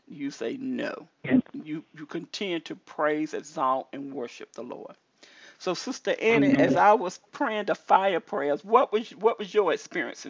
you 0.07 0.31
say 0.31 0.57
no. 0.57 1.07
Yes. 1.23 1.41
You 1.53 1.83
you 1.97 2.05
continue 2.05 2.59
to 2.61 2.75
praise, 2.75 3.33
exalt, 3.33 3.89
and 3.93 4.13
worship 4.13 4.53
the 4.53 4.63
Lord. 4.63 4.95
So, 5.59 5.73
Sister 5.73 6.15
Annie, 6.21 6.57
as 6.57 6.75
I 6.75 6.93
was 6.93 7.19
praying 7.31 7.65
the 7.65 7.75
fire 7.75 8.19
prayers, 8.19 8.63
what 8.63 8.91
was 8.91 9.11
what 9.11 9.39
was 9.39 9.53
your 9.53 9.73
experience? 9.73 10.27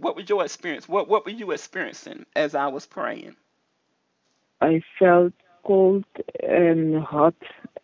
What 0.00 0.16
was 0.16 0.28
your 0.28 0.44
experience? 0.44 0.88
What 0.88 1.08
what 1.08 1.24
were 1.26 1.32
you 1.32 1.52
experiencing 1.52 2.26
as 2.36 2.54
I 2.54 2.68
was 2.68 2.86
praying? 2.86 3.36
I 4.60 4.82
felt 4.98 5.34
cold 5.64 6.04
and 6.42 7.02
hot 7.02 7.34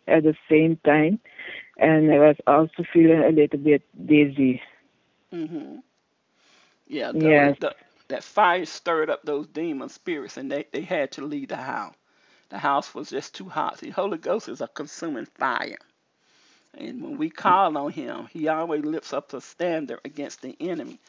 at 0.07 0.23
the 0.23 0.35
same 0.49 0.77
time 0.85 1.19
and 1.79 2.11
I 2.11 2.19
was 2.19 2.37
also 2.47 2.83
feeling 2.93 3.19
a 3.23 3.29
little 3.31 3.59
bit 3.59 3.83
dizzy. 4.07 4.61
Mhm. 5.31 5.83
Yeah. 6.87 7.11
The, 7.13 7.35
yes. 7.35 7.57
The, 7.59 7.75
that 8.09 8.23
fire 8.23 8.65
stirred 8.65 9.09
up 9.09 9.23
those 9.23 9.47
demon 9.47 9.89
spirits, 9.89 10.37
and 10.37 10.51
they 10.51 10.65
they 10.71 10.81
had 10.81 11.11
to 11.13 11.25
leave 11.25 11.49
the 11.49 11.57
house. 11.57 11.95
The 12.49 12.59
house 12.59 12.93
was 12.95 13.09
just 13.09 13.35
too 13.35 13.49
hot. 13.49 13.77
The 13.79 13.89
Holy 13.91 14.17
Ghost 14.17 14.47
is 14.49 14.61
a 14.61 14.67
consuming 14.67 15.25
fire. 15.25 15.77
And 16.73 17.01
when 17.03 17.17
we 17.17 17.29
call 17.29 17.77
on 17.77 17.91
him, 17.91 18.27
he 18.27 18.47
always 18.47 18.83
lifts 18.85 19.13
up 19.13 19.33
a 19.33 19.41
standard 19.41 19.99
against 20.05 20.41
the 20.41 20.55
enemy. 20.59 20.99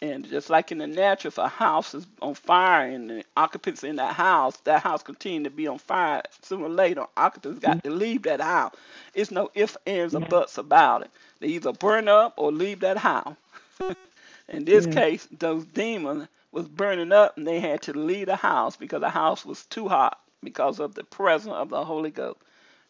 And 0.00 0.28
just 0.28 0.48
like 0.48 0.70
in 0.70 0.78
the 0.78 0.86
natural, 0.86 1.28
if 1.28 1.38
a 1.38 1.48
house 1.48 1.92
is 1.92 2.06
on 2.22 2.34
fire 2.34 2.88
and 2.88 3.10
the 3.10 3.24
occupants 3.36 3.82
in 3.82 3.96
that 3.96 4.14
house, 4.14 4.56
that 4.58 4.82
house 4.82 5.02
continue 5.02 5.42
to 5.44 5.50
be 5.50 5.66
on 5.66 5.78
fire. 5.78 6.22
Sooner 6.42 6.66
or 6.66 6.68
later, 6.68 7.04
occupants 7.16 7.58
got 7.58 7.82
to 7.82 7.90
leave 7.90 8.22
that 8.22 8.40
house. 8.40 8.74
It's 9.12 9.32
no 9.32 9.50
ifs, 9.54 9.76
ands, 9.86 10.14
or 10.14 10.20
buts 10.20 10.56
about 10.56 11.02
it. 11.02 11.10
They 11.40 11.48
either 11.48 11.72
burn 11.72 12.08
up 12.08 12.34
or 12.36 12.52
leave 12.52 12.80
that 12.80 12.96
house. 12.96 13.34
in 14.48 14.64
this 14.64 14.86
yeah. 14.86 14.92
case, 14.92 15.26
those 15.36 15.64
demons 15.64 16.28
was 16.52 16.68
burning 16.68 17.12
up 17.12 17.36
and 17.36 17.46
they 17.46 17.58
had 17.58 17.82
to 17.82 17.92
leave 17.92 18.26
the 18.26 18.36
house 18.36 18.76
because 18.76 19.00
the 19.00 19.10
house 19.10 19.44
was 19.44 19.66
too 19.66 19.88
hot 19.88 20.18
because 20.42 20.78
of 20.78 20.94
the 20.94 21.04
presence 21.04 21.54
of 21.54 21.70
the 21.70 21.84
Holy 21.84 22.10
Ghost. 22.10 22.38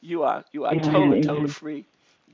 You 0.00 0.22
are 0.22 0.44
you 0.52 0.64
are 0.64 0.74
totally, 0.74 1.22
totally 1.22 1.48
free. 1.48 1.84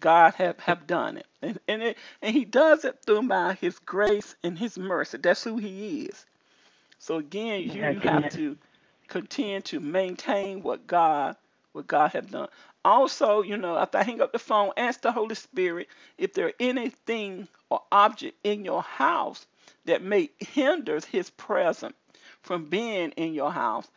God 0.05 0.35
have, 0.35 0.61
have 0.61 0.87
done 0.87 1.17
it. 1.17 1.27
And, 1.41 1.59
and 1.67 1.83
it 1.83 1.99
and 2.21 2.37
he 2.37 2.45
does 2.45 2.85
it 2.85 2.99
through 3.07 3.27
by 3.27 3.55
his 3.55 3.79
grace 3.79 4.37
and 4.45 4.59
his 4.59 4.77
mercy. 4.77 5.17
That's 5.17 5.43
who 5.43 5.57
he 5.57 6.03
is. 6.03 6.27
So 6.99 7.17
again, 7.17 7.63
you, 7.63 7.73
you 7.73 8.01
have 8.01 8.31
to 8.35 8.59
continue 9.09 9.63
to 9.63 9.81
maintain 9.81 10.63
what 10.63 10.87
God 10.87 11.37
what 11.73 11.87
God 11.87 12.13
have 12.13 12.31
done. 12.31 12.49
Also, 12.85 13.41
you 13.41 13.57
know, 13.57 13.79
after 13.79 13.97
I 13.97 14.03
hang 14.03 14.21
up 14.21 14.33
the 14.33 14.39
phone, 14.39 14.73
ask 14.77 15.01
the 15.01 15.11
Holy 15.11 15.35
Spirit 15.35 15.89
if 16.19 16.35
there 16.35 16.49
are 16.49 16.61
anything 16.61 17.49
or 17.71 17.81
object 17.91 18.37
in 18.45 18.63
your 18.63 18.83
house 18.83 19.47
that 19.87 20.03
may 20.03 20.29
hinder 20.39 21.01
his 21.11 21.31
presence 21.31 21.97
from 22.43 22.67
being 22.67 23.13
in 23.13 23.33
your 23.33 23.51
house 23.51 23.89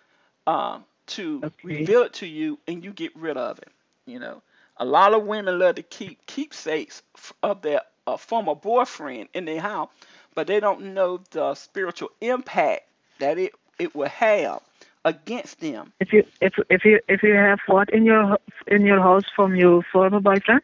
uh, 0.48 0.80
to 1.08 1.42
okay. 1.44 1.54
reveal 1.64 2.04
it 2.04 2.14
to 2.14 2.26
you 2.26 2.60
and 2.66 2.82
you 2.86 2.94
get 2.94 3.14
rid 3.14 3.36
of 3.36 3.60
it. 3.60 3.72
You 4.06 4.20
know, 4.20 4.42
a 4.80 4.86
lot 4.86 5.14
of 5.14 5.24
women 5.24 5.60
love 5.60 5.76
to 5.76 5.84
keep 5.84 6.26
keepsakes 6.26 7.04
of 7.44 7.62
their 7.62 7.82
uh, 8.06 8.18
former 8.18 8.56
boyfriend 8.56 9.30
in 9.34 9.46
their 9.46 9.62
house, 9.62 9.90
but 10.36 10.48
they 10.48 10.60
don't 10.60 10.94
know 10.94 11.20
the 11.32 11.54
spiritual 11.56 12.10
impact 12.22 12.84
that 13.20 13.38
it, 13.38 13.54
it 13.80 13.96
will 13.96 14.08
have 14.10 14.62
against 15.06 15.60
them. 15.60 15.92
If 16.00 16.14
you 16.14 16.24
if 16.42 16.54
if 16.70 16.86
you 16.86 17.00
if 17.08 17.24
you 17.24 17.34
have 17.34 17.60
what 17.68 17.90
in 17.90 18.06
your 18.06 18.38
in 18.68 18.86
your 18.86 19.00
house 19.00 19.24
from 19.36 19.56
your 19.56 19.82
former 19.92 20.20
boyfriend? 20.20 20.62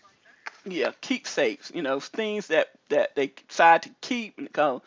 Yeah, 0.66 0.92
keepsakes. 1.02 1.72
You 1.74 1.82
know, 1.82 2.00
things 2.00 2.48
that 2.48 2.70
that 2.90 3.16
they 3.16 3.34
decide 3.48 3.84
to 3.84 3.90
keep 4.02 4.38
because 4.38 4.82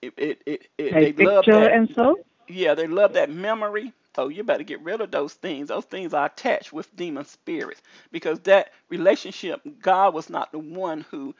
it 0.00 0.14
it 0.16 0.42
it, 0.46 0.68
it 0.78 0.92
like 0.94 1.16
they 1.16 1.24
love 1.24 1.46
that. 1.46 1.72
and 1.72 1.88
so. 1.94 2.18
Yeah, 2.48 2.74
they 2.74 2.86
love 2.86 3.14
that 3.14 3.30
memory 3.30 3.92
Oh, 4.18 4.28
you 4.28 4.44
better 4.44 4.64
get 4.64 4.82
rid 4.82 5.00
of 5.00 5.10
those 5.10 5.34
things. 5.34 5.68
Those 5.68 5.86
things 5.86 6.14
are 6.14 6.26
attached 6.26 6.72
with 6.72 6.94
demon 6.96 7.24
spirits 7.24 7.82
because 8.12 8.40
that 8.40 8.72
relationship, 8.90 9.62
God 9.80 10.14
was 10.14 10.30
not 10.30 10.52
the 10.52 10.58
one 10.60 11.06
who 11.10 11.34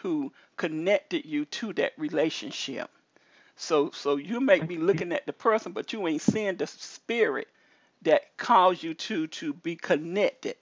who 0.00 0.32
connected 0.56 1.26
you 1.26 1.44
to 1.46 1.74
that 1.74 1.92
relationship. 1.98 2.90
So 3.56 3.90
so 3.92 4.16
you 4.16 4.40
may 4.40 4.60
be 4.60 4.78
looking 4.78 5.12
at 5.12 5.26
the 5.26 5.34
person, 5.34 5.72
but 5.72 5.92
you 5.92 6.06
ain't 6.08 6.22
seeing 6.22 6.56
the 6.56 6.66
spirit 6.66 7.48
that 8.02 8.36
caused 8.38 8.82
you 8.82 8.94
to 8.94 9.26
to 9.28 9.54
be 9.54 9.76
connected. 9.76 10.56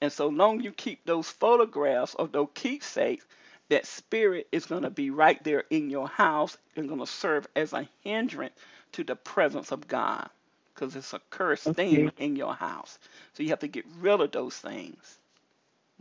And 0.00 0.12
so 0.12 0.28
long 0.28 0.60
you 0.62 0.72
keep 0.72 1.04
those 1.06 1.28
photographs 1.30 2.14
of 2.14 2.32
those 2.32 2.48
keepsakes, 2.54 3.26
that 3.70 3.86
spirit 3.86 4.48
is 4.52 4.66
going 4.66 4.82
to 4.84 4.90
be 4.90 5.10
right 5.10 5.42
there 5.44 5.64
in 5.70 5.90
your 5.90 6.08
house 6.08 6.58
and 6.76 6.88
going 6.88 7.00
to 7.00 7.06
serve 7.06 7.46
as 7.56 7.72
a 7.74 7.88
hindrance 8.04 8.54
to 8.92 9.04
the 9.04 9.16
presence 9.16 9.72
of 9.72 9.88
God 9.88 10.28
because 10.76 10.96
it's 10.96 11.14
a 11.14 11.20
cursed 11.30 11.74
thing 11.74 12.12
in 12.18 12.36
your 12.36 12.54
house. 12.54 13.00
So 13.34 13.44
you 13.44 13.50
have 13.50 13.60
to 13.60 13.68
get 13.68 13.86
rid 14.00 14.20
of 14.22 14.32
those 14.32 14.56
things. 14.58 15.18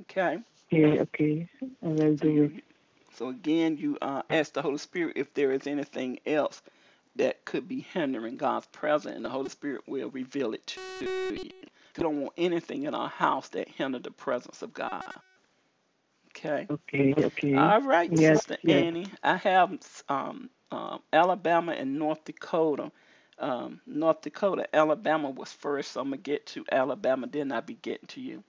Okay? 0.03 0.39
Okay. 0.73 0.99
Okay. 1.01 1.49
I 1.83 1.88
will 1.88 2.15
So 2.21 2.27
do 2.27 2.43
it. 2.55 2.63
so 3.15 3.29
again 3.29 3.77
you 3.77 3.97
uh, 4.01 4.23
ask 4.29 4.53
the 4.53 4.63
Holy 4.63 4.79
Spirit 4.79 5.17
if 5.17 5.33
there 5.35 5.53
is 5.53 5.67
anything 5.67 6.19
else 6.27 6.61
that 7.17 7.45
could 7.45 7.67
be 7.67 7.81
hindering 7.81 8.38
God's 8.38 8.67
presence 8.67 9.15
and 9.17 9.25
the 9.25 9.29
Holy 9.29 9.49
Spirit 9.49 9.83
will 9.88 10.09
reveal 10.11 10.53
it 10.53 10.67
to 10.67 10.81
you. 11.01 11.09
We 11.31 11.51
don't 11.95 12.21
want 12.21 12.33
anything 12.38 12.83
in 12.85 12.95
our 12.95 13.09
house 13.09 13.49
that 13.49 13.69
hinder 13.69 13.99
the 13.99 14.11
presence 14.11 14.63
of 14.63 14.73
God. 14.73 15.03
Okay? 16.29 16.69
Okay. 16.71 17.13
Okay. 17.17 17.55
All 17.55 17.81
right, 17.81 18.17
Yes. 18.17 18.17
Sister 18.17 18.57
Yes. 18.63 18.88
Annie. 18.88 19.07
I 19.23 19.38
have 19.38 19.77
um, 20.09 20.49
um, 20.71 21.01
Alabama 21.13 21.73
and 21.73 21.99
North 21.99 22.25
Dakota. 22.25 22.91
Um, 23.39 23.81
North 23.87 24.21
Dakota, 24.21 24.67
Alabama 24.75 25.29
was 25.29 25.51
first, 25.53 25.93
so 25.93 26.01
I'm 26.01 26.07
gonna 26.09 26.17
get 26.17 26.45
to 26.47 26.65
Alabama, 26.71 27.27
then 27.27 27.51
I'll 27.51 27.61
be 27.61 27.75
getting 27.75 28.07
to 28.09 28.21
you. 28.21 28.43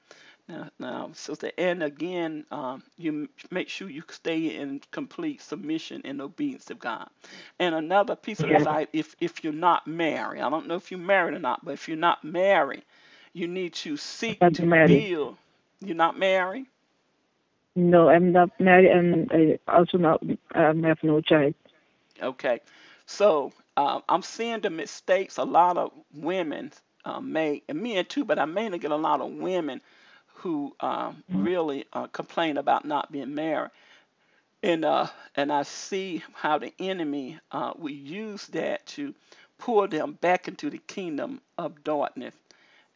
Now, 0.49 0.70
now, 0.79 1.11
Sister 1.14 1.53
Annie, 1.59 1.87
again, 1.87 2.46
um, 2.53 2.83
you 2.99 3.29
make 3.51 3.68
sure 3.68 3.90
you 3.90 4.03
stay 4.11 4.57
in 4.57 4.81
complete 4.92 5.42
submission 5.42 6.03
and 6.05 6.20
obedience 6.22 6.66
to 6.66 6.75
God. 6.75 7.09
And 7.59 7.75
another 7.75 8.16
piece 8.16 8.42
of 8.44 8.51
advice: 8.53 8.88
if 8.92 9.16
if 9.20 9.44
you're 9.44 9.53
not 9.55 9.87
married, 9.88 10.42
I 10.42 10.51
don't 10.51 10.68
know 10.68 10.77
if 10.77 10.90
you're 10.92 11.01
married 11.01 11.35
or 11.35 11.40
not, 11.40 11.64
but 11.64 11.72
if 11.75 11.88
you're 11.88 11.96
not 11.96 12.25
married, 12.25 12.85
you 13.33 13.49
need 13.49 13.75
to 13.75 13.96
seek 13.96 14.42
to 14.55 14.66
married. 14.66 14.87
build. 14.87 15.38
You're 15.81 15.96
not 15.96 16.18
married. 16.18 16.66
No, 17.77 18.09
I'm 18.09 18.33
not 18.33 18.51
married, 18.61 18.90
and 18.90 19.31
I 19.33 19.59
also 19.72 19.99
not 19.99 20.22
um, 20.55 20.83
have 20.85 20.99
no 21.03 21.20
child. 21.22 21.55
Okay, 22.22 22.61
so 23.07 23.53
um, 23.77 24.03
I'm 24.09 24.23
seeing 24.23 24.61
the 24.61 24.71
mistakes 24.71 25.39
a 25.39 25.45
lot 25.45 25.77
of 25.79 25.93
women 26.15 26.73
uh, 27.05 27.21
make, 27.21 27.65
and 27.69 27.83
men 27.83 28.05
too, 28.07 28.25
but 28.25 28.39
I 28.39 28.45
mainly 28.47 28.79
get 28.79 28.91
a 28.91 28.97
lot 28.97 29.21
of 29.21 29.33
women 29.33 29.81
who 30.37 30.75
um, 30.81 31.25
really 31.33 31.85
uh, 31.93 32.07
complain 32.09 32.57
about 32.59 32.85
not 32.85 33.12
being 33.12 33.35
married, 33.35 33.71
and 34.62 34.85
uh, 34.85 35.09
and 35.37 35.53
I 35.53 35.62
see 35.65 36.23
how 36.35 36.59
the 36.59 36.73
enemy 36.79 37.39
uh, 37.53 37.73
will 37.77 37.91
use 37.93 38.47
that 38.49 38.87
to 38.89 39.15
pull 39.59 39.89
them 39.89 40.15
back 40.21 40.49
into 40.49 40.71
the 40.71 40.79
kingdom 40.79 41.41
of 41.59 41.85
darkness, 41.85 42.35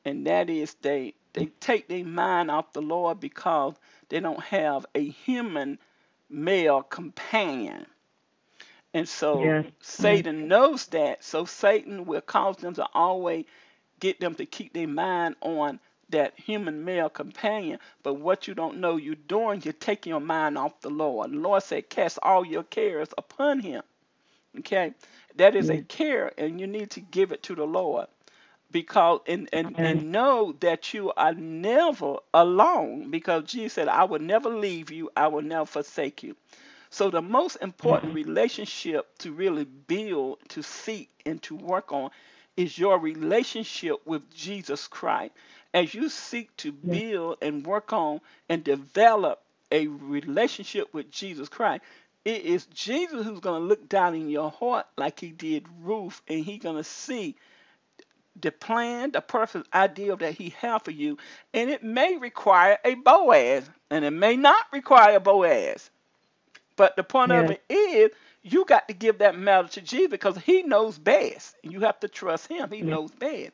and 0.04 0.26
that 0.26 0.50
is 0.50 0.74
they 0.82 1.14
they 1.34 1.46
take 1.60 1.88
their 1.88 2.04
mind 2.04 2.50
off 2.50 2.72
the 2.72 2.82
Lord 2.82 3.20
because 3.20 3.74
they 4.08 4.20
don't 4.20 4.42
have 4.44 4.86
a 4.94 5.08
human 5.08 5.78
male 6.30 6.82
companion. 6.82 7.86
And 8.94 9.08
so 9.08 9.54
Yes. 9.62 9.66
Satan 9.82 10.48
knows 10.48 10.86
that. 10.88 11.24
So 11.24 11.44
Satan 11.44 12.06
will 12.06 12.20
cause 12.22 12.56
them 12.58 12.74
to 12.74 12.86
always 12.94 13.46
get 14.00 14.20
them 14.20 14.34
to 14.36 14.46
keep 14.46 14.72
their 14.74 14.88
mind 14.88 15.36
on 15.42 15.80
that 16.10 16.34
human 16.38 16.84
male 16.84 17.08
companion. 17.10 17.78
But 18.02 18.14
what 18.14 18.48
you 18.48 18.54
don't 18.54 18.78
know 18.80 18.96
you're 18.96 19.14
doing, 19.16 19.62
you're 19.64 19.72
taking 19.74 20.10
your 20.10 20.20
mind 20.20 20.58
off 20.58 20.80
the 20.82 20.90
Lord. 20.90 21.32
The 21.32 21.36
Lord 21.38 21.62
said, 21.62 21.90
Cast 21.90 22.18
all 22.22 22.44
your 22.46 22.64
cares 22.64 23.08
upon 23.18 23.60
him. 23.60 23.82
Okay? 24.60 24.94
That 25.36 25.56
is 25.56 25.70
a 25.70 25.78
Yes. 25.78 25.84
care, 25.84 26.32
and 26.38 26.60
you 26.60 26.66
need 26.66 26.90
to 26.92 27.00
give 27.00 27.32
it 27.32 27.42
to 27.44 27.54
the 27.56 27.64
Lord. 27.66 28.06
Because 28.72 29.20
and, 29.28 29.48
and, 29.52 29.76
Yes. 29.76 29.84
and 29.84 30.12
know 30.12 30.54
that 30.60 30.94
you 30.94 31.12
are 31.16 31.34
never 31.34 32.16
alone 32.34 33.10
because 33.10 33.44
Jesus 33.44 33.74
said, 33.74 33.88
I 33.88 34.04
will 34.04 34.20
never 34.20 34.50
leave 34.50 34.90
you, 34.92 35.10
I 35.16 35.28
will 35.28 35.42
never 35.42 35.66
forsake 35.66 36.22
you. 36.22 36.36
So 36.90 37.08
the 37.08 37.22
most 37.22 37.56
important 37.62 38.12
mm-hmm. 38.12 38.28
relationship 38.28 39.16
to 39.18 39.32
really 39.32 39.64
build, 39.64 40.38
to 40.50 40.62
seek, 40.62 41.08
and 41.24 41.40
to 41.42 41.54
work 41.54 41.92
on 41.92 42.10
is 42.56 42.76
your 42.76 42.98
relationship 42.98 44.04
with 44.04 44.28
Jesus 44.34 44.88
Christ. 44.88 45.32
As 45.72 45.94
you 45.94 46.08
seek 46.08 46.54
to 46.58 46.72
build 46.72 47.38
and 47.42 47.64
work 47.64 47.92
on 47.92 48.20
and 48.48 48.64
develop 48.64 49.40
a 49.70 49.86
relationship 49.86 50.92
with 50.92 51.10
Jesus 51.12 51.48
Christ, 51.48 51.82
it 52.24 52.42
is 52.42 52.66
Jesus 52.66 53.24
who's 53.24 53.40
going 53.40 53.62
to 53.62 53.66
look 53.66 53.88
down 53.88 54.14
in 54.16 54.28
your 54.28 54.50
heart 54.50 54.86
like 54.98 55.20
he 55.20 55.30
did 55.30 55.66
Ruth, 55.82 56.20
and 56.26 56.44
he's 56.44 56.60
going 56.60 56.76
to 56.76 56.84
see 56.84 57.36
the 58.40 58.50
plan, 58.50 59.12
the 59.12 59.20
perfect 59.20 59.68
ideal 59.72 60.16
that 60.16 60.34
he 60.34 60.50
has 60.60 60.82
for 60.82 60.90
you. 60.90 61.18
And 61.54 61.70
it 61.70 61.84
may 61.84 62.16
require 62.16 62.78
a 62.84 62.94
Boaz, 62.94 63.70
and 63.90 64.04
it 64.04 64.10
may 64.10 64.36
not 64.36 64.66
require 64.72 65.16
a 65.16 65.20
Boaz. 65.20 65.88
But 66.80 66.96
the 66.96 67.04
point 67.04 67.30
of 67.30 67.50
it 67.50 67.62
is, 67.68 68.10
you 68.42 68.64
got 68.64 68.88
to 68.88 68.94
give 68.94 69.18
that 69.18 69.36
matter 69.38 69.68
to 69.68 69.82
Jesus 69.82 70.10
because 70.10 70.38
He 70.38 70.62
knows 70.62 70.98
best. 70.98 71.54
and 71.62 71.70
You 71.74 71.80
have 71.80 72.00
to 72.00 72.08
trust 72.08 72.46
Him. 72.46 72.70
He 72.70 72.80
Yes. 72.80 72.82
knows 72.82 73.10
best. 73.12 73.52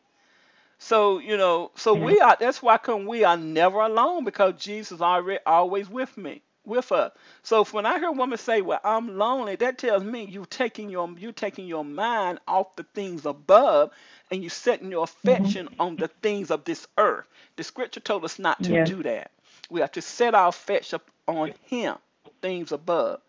So 0.79 1.19
you 1.19 1.37
know, 1.37 1.73
so 1.75 1.95
Yes. 1.95 2.05
we 2.05 2.21
are. 2.21 2.37
That's 2.39 2.63
why 2.63 2.79
come 2.79 3.07
we 3.07 3.25
are 3.25 3.37
never 3.37 3.81
alone 3.81 4.25
because 4.25 4.55
Jesus 4.63 4.93
is 4.93 5.03
already 5.03 5.41
always 5.47 5.91
with 5.91 6.17
me, 6.17 6.43
with 6.65 6.93
us. 6.93 7.13
So 7.43 7.63
if 7.63 7.73
when 7.73 7.87
I 7.87 7.99
hear 7.99 8.09
a 8.09 8.13
woman 8.13 8.39
say, 8.39 8.61
"Well, 8.63 8.81
I'm 8.85 9.19
lonely," 9.19 9.57
that 9.57 9.79
tells 9.79 10.05
me 10.05 10.25
you 10.27 10.47
taking 10.49 10.89
your 10.91 11.11
you 11.19 11.33
taking 11.33 11.67
your 11.67 11.85
mind 11.85 12.39
off 12.47 12.77
the 12.77 12.85
things 12.95 13.27
above, 13.27 13.91
and 14.31 14.45
you 14.45 14.51
setting 14.51 14.93
your 14.93 15.05
Mhm. 15.27 15.57
affection 15.57 15.69
on 15.81 15.97
the 15.97 16.09
things 16.09 16.53
of 16.53 16.65
this 16.65 16.87
earth. 16.99 17.27
The 17.57 17.65
Scripture 17.65 18.01
told 18.01 18.25
us 18.25 18.39
not 18.39 18.63
to 18.65 18.75
Yes. 18.75 18.87
do 18.87 19.03
that. 19.03 19.33
We 19.71 19.81
have 19.81 19.93
to 19.93 20.03
set 20.03 20.35
our 20.35 20.49
affection 20.49 21.01
on 21.27 21.55
Him, 21.65 21.97
things 22.43 22.73
above 22.73 23.21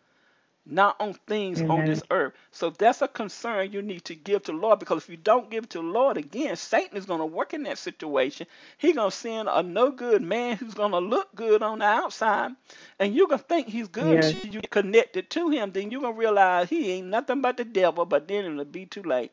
not 0.66 0.96
on 1.00 1.14
things 1.28 1.64
on 1.70 1.84
this 1.86 2.02
earth. 2.12 2.34
So 2.52 2.70
that's 2.70 3.02
a 3.02 3.08
concern 3.08 3.72
you 3.72 3.82
need 3.82 4.04
to 4.06 4.16
give 4.16 4.44
to 4.44 4.52
the 4.52 4.58
Lord 4.58 4.80
because 4.80 5.04
if 5.04 5.10
you 5.10 5.18
don't 5.18 5.50
give 5.50 5.68
to 5.70 5.80
the 5.80 5.84
Lord 5.84 6.18
again, 6.18 6.56
Satan 6.56 6.98
is 6.98 7.06
going 7.06 7.20
to 7.20 7.26
work 7.26 7.54
in 7.54 7.64
that 7.64 7.78
situation. 7.78 8.48
He's 8.78 8.96
going 8.96 9.10
to 9.10 9.16
send 9.16 9.48
a 9.50 9.64
no 9.64 9.92
good 9.92 10.22
man 10.22 10.58
who's 10.58 10.74
going 10.74 10.92
to 10.92 11.00
look 11.00 11.34
good 11.36 11.64
on 11.64 11.80
the 11.80 11.86
outside, 11.86 12.52
and 13.00 13.16
you're 13.16 13.28
going 13.28 13.40
to 13.40 13.46
think 13.46 13.68
he's 13.68 13.88
good 13.88 14.24
Yes. 14.24 14.34
you 14.44 14.62
get 14.62 14.70
connected 14.70 15.30
to 15.32 15.50
him. 15.50 15.72
Then 15.72 15.92
you're 15.92 16.02
going 16.02 16.14
to 16.16 16.20
realize 16.20 16.70
he 16.70 16.92
ain't 16.92 17.08
nothing 17.08 17.42
but 17.42 17.58
the 17.58 17.66
devil, 17.66 18.06
but 18.06 18.28
then 18.28 18.46
it'll 18.46 18.66
be 18.66 18.86
too 18.86 19.04
late. 19.04 19.32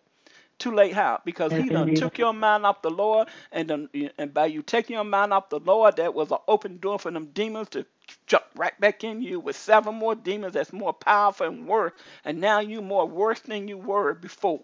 Too 0.59 0.73
late 0.73 0.95
how? 0.95 1.21
Because 1.25 1.55
he 1.55 1.71
done 1.71 1.93
took 1.93 2.19
your 2.19 2.33
mind 2.35 2.67
off 2.67 2.83
the 2.83 2.90
Lord, 2.90 3.29
and 3.53 3.69
done, 3.69 3.90
and 4.19 4.35
by 4.35 4.47
you 4.47 4.62
taking 4.62 4.95
your 4.95 5.05
mind 5.05 5.33
off 5.35 5.51
the 5.51 5.61
Lord, 5.61 5.97
that 5.97 6.14
was 6.14 6.33
an 6.33 6.38
open 6.49 6.79
door 6.79 6.99
for 6.99 7.11
them 7.12 7.27
demons 7.29 7.71
to 7.71 7.87
jump 8.27 8.45
right 8.57 8.79
back 8.81 9.05
in 9.05 9.23
you 9.23 9.40
with 9.40 9.57
seven 9.57 9.95
more 9.97 10.14
demons 10.17 10.55
that's 10.55 10.73
more 10.73 10.95
powerful 10.95 11.49
and 11.49 11.69
worse, 11.69 11.93
and 12.25 12.40
now 12.40 12.61
you 12.61 12.83
more 12.83 13.07
worse 13.07 13.40
than 13.40 13.69
you 13.69 13.79
were 13.79 14.14
before. 14.14 14.62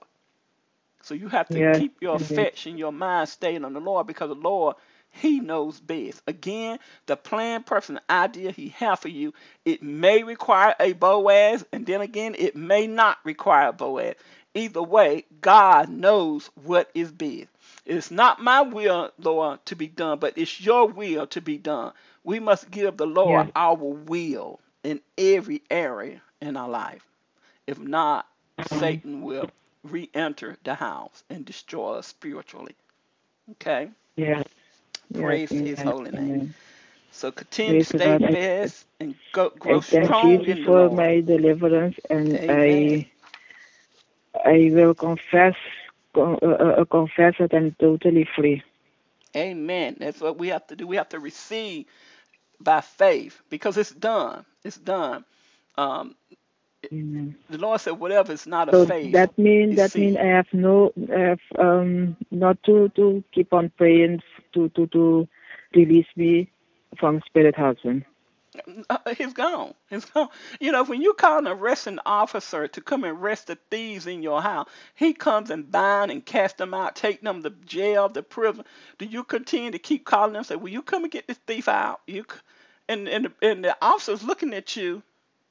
So 1.02 1.14
you 1.14 1.28
have 1.28 1.50
to 1.50 1.62
keep 1.62 2.02
your 2.02 2.16
affection, 2.16 2.78
your 2.78 2.92
mind 2.92 3.28
stayed 3.28 3.64
on 3.64 3.72
the 3.74 3.80
Lord 3.80 4.06
because 4.06 4.28
the 4.30 4.34
Lord, 4.34 4.76
He 5.10 5.40
knows 5.40 5.80
best. 5.80 6.22
Again, 6.26 6.78
the 7.06 7.16
plan, 7.16 7.62
person, 7.62 8.00
idea 8.08 8.52
He 8.52 8.68
has 8.70 8.98
for 9.00 9.08
you, 9.08 9.34
it 9.64 9.82
may 9.82 10.22
require 10.22 10.74
a 10.78 10.92
Boaz, 10.92 11.64
and 11.72 11.84
then 11.84 12.00
again, 12.00 12.34
it 12.38 12.56
may 12.56 12.86
not 12.86 13.18
require 13.24 13.68
a 13.68 13.72
Boaz. 13.72 14.14
Either 14.54 14.82
way, 14.82 15.24
God 15.40 15.88
knows 15.88 16.50
what 16.64 16.90
is 16.94 17.12
best. 17.12 17.48
It's 17.86 18.10
not 18.10 18.40
my 18.40 18.62
will, 18.62 19.10
Lord, 19.18 19.64
to 19.66 19.76
be 19.76 19.88
done, 19.88 20.18
but 20.18 20.36
it's 20.36 20.60
your 20.60 20.86
will 20.86 21.26
to 21.28 21.40
be 21.40 21.58
done. 21.58 21.92
We 22.24 22.40
must 22.40 22.70
give 22.70 22.96
the 22.96 23.06
Lord 23.06 23.50
our 23.54 23.74
will 23.74 24.60
in 24.82 25.00
every 25.16 25.62
area 25.70 26.20
in 26.40 26.56
our 26.56 26.68
life. 26.68 27.06
If 27.66 27.78
not, 27.78 28.26
mm-hmm. 28.58 28.78
Satan 28.78 29.22
will 29.22 29.50
re 29.82 30.10
enter 30.14 30.56
the 30.64 30.74
house 30.74 31.24
and 31.30 31.44
destroy 31.44 31.94
us 31.94 32.06
spiritually. 32.06 32.74
Okay? 33.52 33.90
Yes. 34.16 34.38
Yes. 34.38 34.46
Praise 35.14 35.52
his 35.58 35.82
Amen. 35.82 35.84
holy 35.84 36.12
name. 36.12 36.38
Amen. 36.38 36.54
So 37.10 37.32
continue 37.32 37.74
to 37.74 37.84
Praise 37.84 37.88
stay 37.88 38.16
God. 38.16 38.24
I, 38.24 38.38
fast 38.38 38.86
and 39.00 39.16
go, 39.32 39.50
I 39.66 39.78
grow 39.78 39.82
thank 39.90 40.16
strong 40.16 40.44
in 40.44 40.44
Jesus 40.44 40.58
the 40.64 40.64
for 40.64 40.90
my 40.90 41.20
deliverance, 41.22 41.96
and 42.10 42.40
Amen. 42.40 42.48
I 42.48 43.10
I 44.44 44.70
will 44.72 44.94
confess 44.94 45.54
con- 46.14 46.38
uh, 46.42 46.46
uh, 46.82 46.84
confess 46.86 47.34
that 47.40 47.54
I'm 47.54 47.76
totally 47.80 48.28
free. 48.36 48.62
Amen. 49.36 49.96
That's 50.00 50.20
what 50.20 50.38
we 50.38 50.48
have 50.48 50.66
to 50.68 50.76
do. 50.76 50.86
We 50.86 50.96
have 50.96 51.10
to 51.10 51.20
receive 51.20 51.86
by 52.60 52.80
faith 52.82 53.42
because 53.50 53.76
it's 53.78 53.92
done. 53.92 54.46
It's 54.64 54.78
done. 54.78 55.24
Um, 55.78 56.16
Amen. 56.92 57.36
The 57.50 57.58
Lord 57.58 57.80
said, 57.80 57.92
whatever 57.92 58.32
is 58.32 58.46
not 58.46 58.68
So 58.72 58.86
of 58.86 58.86
faith. 58.86 59.18
that 59.18 59.38
means 59.38 59.76
that 59.76 59.94
sin. 59.94 59.98
mean 59.98 60.16
I 60.18 60.26
have 60.38 60.46
no 60.52 60.92
I 61.14 61.20
have 61.20 61.40
um 61.58 62.16
not 62.30 62.62
to 62.64 62.90
to 62.96 63.24
keep 63.34 63.52
on 63.54 63.70
praying 63.78 64.20
to 64.54 64.68
to 64.70 64.86
to 64.88 65.28
release 65.74 66.08
me 66.16 66.50
from 67.00 67.22
spirit 67.26 67.56
husband. 67.56 68.04
Uh, 68.90 68.98
he's 69.18 69.32
gone. 69.34 69.74
He's 69.90 70.04
gone. 70.06 70.28
You 70.60 70.72
know, 70.72 70.84
when 70.84 71.02
you 71.02 71.14
call 71.14 71.38
an 71.38 71.48
arresting 71.48 71.98
officer 72.06 72.68
to 72.68 72.80
come 72.82 73.04
and 73.04 73.18
arrest 73.18 73.48
the 73.48 73.58
thieves 73.70 74.06
in 74.06 74.22
your 74.22 74.42
house, 74.42 74.68
he 74.94 75.14
comes 75.14 75.50
and 75.50 75.70
bind 75.70 76.10
and 76.10 76.24
cast 76.26 76.58
them 76.58 76.74
out, 76.74 76.96
take 76.96 77.22
them 77.22 77.42
to 77.42 77.50
jail, 77.66 78.08
the 78.08 78.22
prison. 78.22 78.64
Do 78.98 79.06
you 79.06 79.24
continue 79.24 79.72
to 79.72 79.78
keep 79.80 80.04
calling 80.06 80.34
them? 80.34 80.44
Say, 80.44 80.56
"Will 80.56 80.70
you 80.70 80.82
come 80.82 81.04
and 81.04 81.12
get 81.12 81.28
this 81.28 81.38
thief 81.46 81.68
out?" 81.68 82.00
You 82.06 82.24
c- 82.30 82.38
and 82.88 83.08
and 83.08 83.26
the, 83.26 83.32
and 83.50 83.64
the 83.64 83.76
officer's 83.82 84.24
looking 84.24 84.54
at 84.54 84.76
you. 84.76 85.02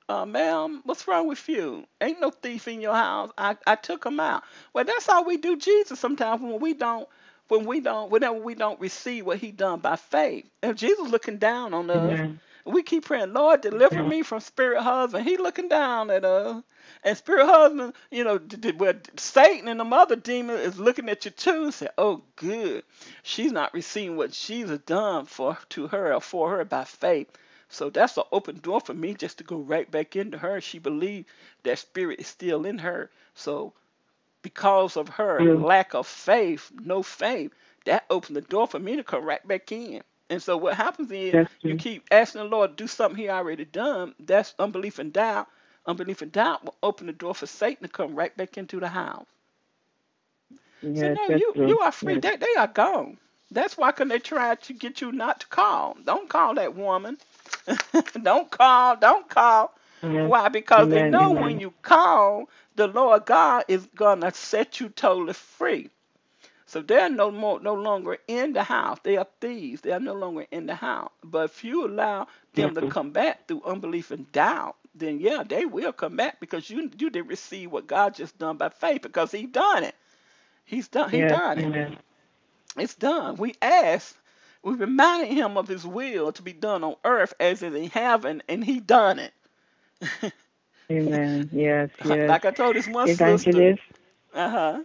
Uh, 0.09 0.25
ma'am, 0.27 0.81
what's 0.85 1.07
wrong 1.09 1.27
with 1.27 1.49
you? 1.49 1.85
Ain't 2.01 2.21
no 2.21 2.31
thief 2.31 2.69
in 2.69 2.81
your 2.81 2.95
house. 2.95 3.31
I, 3.39 3.57
I 3.67 3.75
took 3.75 4.05
him 4.05 4.21
out. 4.21 4.43
Well, 4.73 4.85
that's 4.85 5.07
how 5.07 5.23
we 5.23 5.37
do 5.37 5.57
Jesus 5.57 5.99
sometimes 5.99 6.41
when 6.43 6.59
we 6.61 6.75
don't 6.75 7.09
when 7.49 7.65
we 7.65 7.81
don't 7.81 8.11
whenever 8.11 8.39
we 8.39 8.55
don't 8.55 8.79
receive 8.81 9.25
what 9.25 9.39
he 9.39 9.51
done 9.51 9.81
by 9.81 9.97
faith. 9.97 10.45
And 10.63 10.77
Jesus 10.77 11.09
looking 11.09 11.39
down 11.39 11.73
on 11.75 11.91
us. 11.91 12.21
Amen. 12.21 12.41
We 12.67 12.83
keep 12.83 13.05
praying, 13.05 13.33
Lord, 13.33 13.61
deliver 13.61 14.03
me 14.03 14.23
from 14.23 14.41
spirit 14.41 14.83
husband. 14.83 15.25
He 15.27 15.37
looking 15.37 15.69
down 15.69 16.11
at 16.11 16.25
us. 16.25 16.63
And 17.03 17.17
spirit 17.17 17.47
husband, 17.47 17.93
you 18.11 18.25
know, 18.25 18.39
d- 18.39 18.57
d- 18.57 18.73
well, 18.73 18.95
Satan 19.17 19.69
and 19.69 19.79
the 19.79 19.85
mother 19.85 20.17
demon 20.17 20.57
is 20.57 20.79
looking 20.79 21.09
at 21.09 21.25
you 21.25 21.31
too 21.31 21.65
and 21.65 21.75
say, 21.75 21.89
oh, 21.99 22.23
good. 22.37 22.83
She's 23.23 23.53
not 23.53 23.73
receiving 23.75 24.17
what 24.17 24.33
Jesus 24.33 24.79
done 24.87 25.27
for 25.27 25.59
to 25.71 25.87
her 25.89 26.13
or 26.15 26.21
for 26.21 26.51
her 26.57 26.65
by 26.65 26.85
faith. 26.85 27.29
So 27.69 27.89
that's 27.91 28.17
an 28.17 28.25
open 28.31 28.59
door 28.59 28.81
for 28.81 28.93
me 28.95 29.15
just 29.15 29.39
to 29.39 29.45
go 29.45 29.57
right 29.59 29.89
back 29.91 30.15
into 30.15 30.37
her. 30.39 30.61
She 30.61 30.79
believed 30.79 31.27
that 31.63 31.79
spirit 31.79 32.21
is 32.21 32.27
still 32.27 32.65
in 32.65 32.79
her. 32.79 33.11
So 33.35 33.73
because 34.43 34.97
of 34.97 35.09
her 35.09 35.45
Mm. 35.45 35.57
lack 35.57 35.93
of 35.95 36.07
faith, 36.07 36.71
no 36.83 37.03
faith, 37.03 37.51
that 37.85 38.05
opened 38.09 38.37
the 38.37 38.41
door 38.41 38.67
for 38.67 38.79
me 38.79 38.95
to 38.97 39.03
come 39.03 39.25
right 39.25 39.45
back 39.47 39.71
in. 39.71 40.03
And 40.29 40.41
so 40.41 40.57
what 40.57 40.75
happens 40.75 41.11
is 41.11 41.39
you 41.65 41.75
keep 41.75 42.05
asking 42.11 42.41
the 42.43 42.47
Lord 42.47 42.77
to 42.77 42.83
do 42.83 42.87
something 42.87 43.17
He 43.19 43.29
already 43.29 43.65
done. 43.65 44.15
That's 44.19 44.53
unbelief 44.59 44.99
and 44.99 45.13
doubt. 45.13 45.47
Unbelief 45.87 46.21
and 46.21 46.31
doubt 46.31 46.65
will 46.65 46.75
open 46.83 47.07
the 47.07 47.13
door 47.13 47.35
for 47.35 47.47
Satan 47.47 47.83
to 47.83 47.89
come 47.89 48.15
right 48.15 48.35
back 48.37 48.57
into 48.57 48.79
the 48.79 48.89
house. 48.89 49.27
So 50.95 51.09
Yes, 51.09 51.17
now 51.17 51.27
you 51.29 51.55
true. 51.55 51.67
you 51.67 51.79
are 51.81 51.91
free. 51.91 52.17
Yes. 52.17 52.23
They 52.23 52.37
they 52.37 52.55
are 52.57 52.67
gone. 52.67 53.17
That's 53.51 53.77
why 53.77 53.91
can 53.93 54.09
they 54.09 54.19
try 54.19 54.55
to 54.55 54.73
get 54.73 55.01
you 55.01 55.11
not 55.11 55.41
to 55.41 55.47
call. 55.47 55.97
Don't 56.05 56.29
call 56.29 56.55
that 56.55 56.75
woman. 56.75 57.17
don't 58.23 58.49
call. 58.51 58.97
Don't 58.97 59.29
call. 59.29 59.73
Why? 60.21 60.49
Because 60.49 60.89
they 60.89 61.03
know 61.03 61.33
amen. 61.33 61.35
when 61.35 61.59
you 61.59 61.73
call, 61.83 62.49
the 62.75 62.87
Lord 62.87 63.25
God 63.25 63.65
is 63.69 63.87
gonna 63.95 64.31
set 64.33 64.79
you 64.79 64.89
totally 64.89 65.33
free. 65.33 65.89
So 66.67 66.81
they're 66.81 67.09
no 67.09 67.31
more, 67.31 67.59
no 67.61 67.75
longer 67.75 68.17
in 68.27 68.53
the 68.53 68.63
house. 68.63 68.99
They 69.03 69.17
are 69.17 69.27
thieves. 69.41 69.81
They 69.81 69.91
are 69.91 69.99
no 69.99 70.13
longer 70.13 70.47
in 70.51 70.67
the 70.67 70.75
house. 70.75 71.11
But 71.23 71.51
if 71.51 71.63
you 71.63 71.85
allow 71.87 72.27
them 72.55 72.75
to 72.75 72.81
Mhm. 72.81 72.83
come 72.83 73.11
back 73.11 73.47
through 73.47 73.63
unbelief 73.65 74.11
and 74.11 74.31
doubt, 74.31 74.77
then 74.95 75.19
yeah, 75.19 75.43
they 75.47 75.65
will 75.65 75.93
come 75.93 76.17
back 76.17 76.39
because 76.41 76.69
you 76.69 76.91
you 76.99 77.09
did 77.11 77.27
receive 77.27 77.71
what 77.71 77.87
God 77.87 78.15
just 78.15 78.37
done 78.39 78.57
by 78.57 78.69
faith 78.69 79.03
because 79.03 79.31
He 79.31 79.45
done 79.47 79.83
it. 79.83 79.95
He's 80.65 80.87
done. 80.89 81.09
He 81.11 81.21
Yes, 81.21 81.39
done 81.39 81.59
it. 81.59 81.69
It's 82.77 82.95
done. 82.95 83.35
We 83.37 83.55
asked. 83.61 84.17
We 84.63 84.73
reminded 84.73 85.31
Him 85.33 85.57
of 85.57 85.67
His 85.67 85.85
will 85.85 86.31
to 86.33 86.41
be 86.41 86.53
done 86.53 86.83
on 86.83 86.95
earth 87.03 87.33
as 87.39 87.61
it 87.63 87.73
is 87.73 87.81
in 87.83 87.89
heaven, 87.89 88.41
and 88.47 88.63
He 88.63 88.79
done 88.79 89.19
it. 89.19 89.33
Amen. 90.91 91.49
Yes, 91.51 91.89
yes. 92.03 92.27
like 92.27 92.45
I 92.45 92.51
told 92.51 92.75
this 92.75 92.87
one 92.87 93.07
sister. 93.07 93.75
Uh 94.33 94.49
huh. 94.49 94.83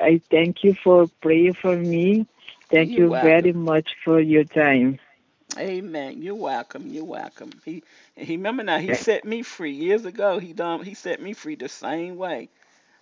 I 0.00 0.20
thank 0.30 0.64
you 0.64 0.74
for 0.74 1.06
praying 1.20 1.54
for 1.54 1.76
me. 1.76 2.26
Thank 2.70 2.96
You're 2.96 2.98
you 2.98 3.10
welcome. 3.10 3.20
very 3.20 3.52
much 3.52 3.96
for 4.04 4.20
your 4.20 4.44
time. 4.44 4.98
Amen. 5.58 6.22
You're 6.22 6.34
welcome. 6.34 6.86
You're 6.88 7.04
welcome. 7.04 7.50
He 7.64 7.82
he 8.16 8.36
remember 8.36 8.62
now 8.62 8.78
he 8.78 8.92
set 8.92 9.24
me 9.24 9.42
free 9.42 9.72
years 9.72 10.04
ago. 10.04 10.38
He 10.38 10.52
done 10.52 10.82
he 10.84 10.94
set 10.94 11.20
me 11.20 11.32
free 11.34 11.56
the 11.56 11.68
same 11.68 12.16
way. 12.16 12.48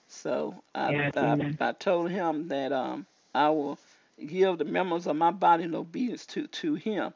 So 0.09 0.55
I 0.75 0.93
Yes, 0.93 1.15
I, 1.17 1.39
amen. 1.41 1.59
I 1.61 1.73
told 1.73 2.11
him 2.11 2.49
that 2.49 2.73
um 2.73 3.07
I 3.35 3.51
will 3.51 3.79
give 4.27 4.59
the 4.59 4.65
members 4.67 5.07
of 5.07 5.17
my 5.17 5.31
body 5.33 5.65
in 5.65 5.75
obedience 5.75 6.27
to 6.27 6.47
to 6.49 6.75
him 6.75 7.15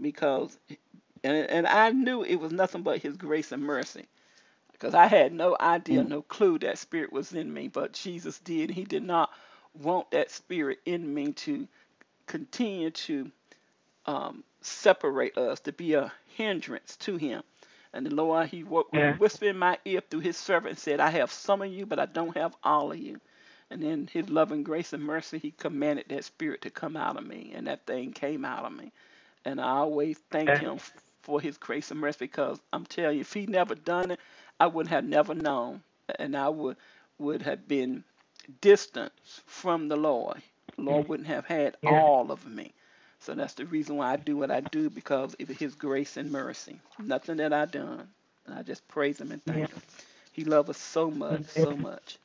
because 0.00 0.58
and 1.24 1.50
and 1.50 1.66
I 1.66 1.90
knew 1.90 2.24
it 2.24 2.36
was 2.36 2.52
nothing 2.52 2.82
but 2.82 3.02
his 3.02 3.16
grace 3.16 3.52
and 3.52 3.62
mercy 3.62 4.06
because 4.72 4.94
I 4.94 5.06
had 5.06 5.32
no 5.32 5.56
idea, 5.60 6.04
no 6.04 6.22
clue 6.22 6.58
that 6.60 6.78
spirit 6.78 7.12
was 7.12 7.32
in 7.32 7.52
me, 7.52 7.68
but 7.68 7.92
Jesus 7.94 8.38
did. 8.40 8.70
He 8.70 8.84
did 8.84 9.02
not 9.04 9.30
want 9.74 10.10
that 10.12 10.30
spirit 10.30 10.80
in 10.86 11.12
me 11.14 11.32
to 11.32 11.68
continue 12.26 12.90
to 12.90 13.30
um, 14.06 14.44
separate 14.62 15.38
us, 15.38 15.60
to 15.60 15.72
be 15.72 15.94
a 15.94 16.12
hindrance 16.36 16.96
to 16.98 17.16
him. 17.16 17.42
And 17.94 18.06
the 18.06 18.14
Lord, 18.14 18.48
he 18.48 18.62
Yeah. 18.92 19.18
whispered 19.18 19.48
in 19.48 19.58
my 19.58 19.78
ear 19.86 20.02
through 20.02 20.20
his 20.20 20.38
servant 20.38 20.72
and 20.72 20.78
said, 20.80 21.00
I 21.00 21.10
have 21.10 21.32
some 21.32 21.62
of 21.62 21.72
you, 21.72 21.86
but 21.86 22.00
I 22.00 22.06
don't 22.06 22.36
have 22.36 22.56
all 22.64 22.92
of 22.92 22.98
you. 22.98 23.20
And 23.70 23.84
in 23.84 24.08
his 24.08 24.30
loving 24.30 24.64
grace 24.64 24.94
and 24.94 25.04
mercy, 25.04 25.38
he 25.38 25.52
commanded 25.52 26.06
that 26.10 26.24
spirit 26.24 26.62
to 26.62 26.70
come 26.70 26.96
out 26.96 27.18
of 27.18 27.26
me, 27.26 27.52
and 27.56 27.68
that 27.68 27.86
thing 27.86 28.12
came 28.12 28.44
out 28.44 28.66
of 28.66 28.72
me. 28.74 28.92
And 29.46 29.60
I 29.60 29.78
always 29.78 30.18
thank 30.30 30.58
Yeah. 30.58 30.58
him 30.58 30.78
for 31.22 31.40
his 31.40 31.58
grace 31.58 31.92
and 31.92 32.00
mercy 32.00 32.18
because 32.26 32.60
I'm 32.72 32.86
telling 32.86 33.16
you, 33.16 33.22
if 33.22 33.34
he 33.34 33.46
never 33.46 33.74
done 33.76 34.12
it, 34.12 34.20
I 34.60 34.68
would 34.68 34.88
have 34.88 35.04
never 35.04 35.34
known, 35.34 35.82
and 36.18 36.36
I 36.36 36.50
would 36.50 36.76
would 37.18 37.42
have 37.42 37.68
been 37.68 38.04
distant 38.62 39.12
from 39.46 39.88
the 39.88 39.96
Lord. 39.96 40.42
The 40.76 40.82
Lord 40.82 41.08
wouldn't 41.08 41.28
have 41.28 41.46
had 41.46 41.76
Yeah. 41.82 42.02
all 42.02 42.32
of 42.32 42.46
me. 42.46 42.74
So 43.24 43.34
that's 43.34 43.54
the 43.54 43.66
reason 43.66 43.96
why 43.98 44.12
I 44.14 44.16
do 44.18 44.38
what 44.38 44.52
I 44.52 44.60
do 44.62 44.90
because 44.90 45.34
of 45.40 45.48
His 45.50 45.76
grace 45.76 46.18
and 46.18 46.32
mercy. 46.32 46.80
Nothing 46.98 47.38
that 47.38 47.54
I 47.54 47.66
done. 47.66 48.08
I 48.52 48.62
just 48.64 48.88
praise 48.88 49.20
Him 49.20 49.32
and 49.32 49.44
thank 49.46 49.58
Yeah. 49.58 49.66
Him. 49.70 49.82
He 50.32 50.44
loves 50.44 50.70
us 50.70 50.78
so 50.78 51.10
much, 51.10 51.46
so 51.46 51.76
much. 51.76 52.18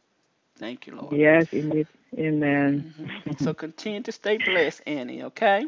Thank 0.60 0.88
you, 0.88 0.96
Lord. 0.96 1.20
Yes, 1.20 1.48
indeed. 1.54 1.88
Amen. 2.18 2.86
Mhm. 2.86 3.40
So 3.40 3.54
continue 3.54 4.04
to 4.04 4.12
stay 4.14 4.38
blessed, 4.38 4.82
Annie. 4.88 5.24
Okay? 5.24 5.66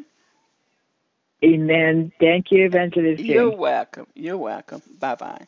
Amen. 1.45 2.11
Thank 2.19 2.47
you, 2.51 2.65
Evangelist. 2.65 3.23
You're 3.27 3.51
welcome. 3.51 4.07
You're 4.15 4.37
welcome. 4.37 4.81
Bye 4.99 5.15
bye. 5.15 5.47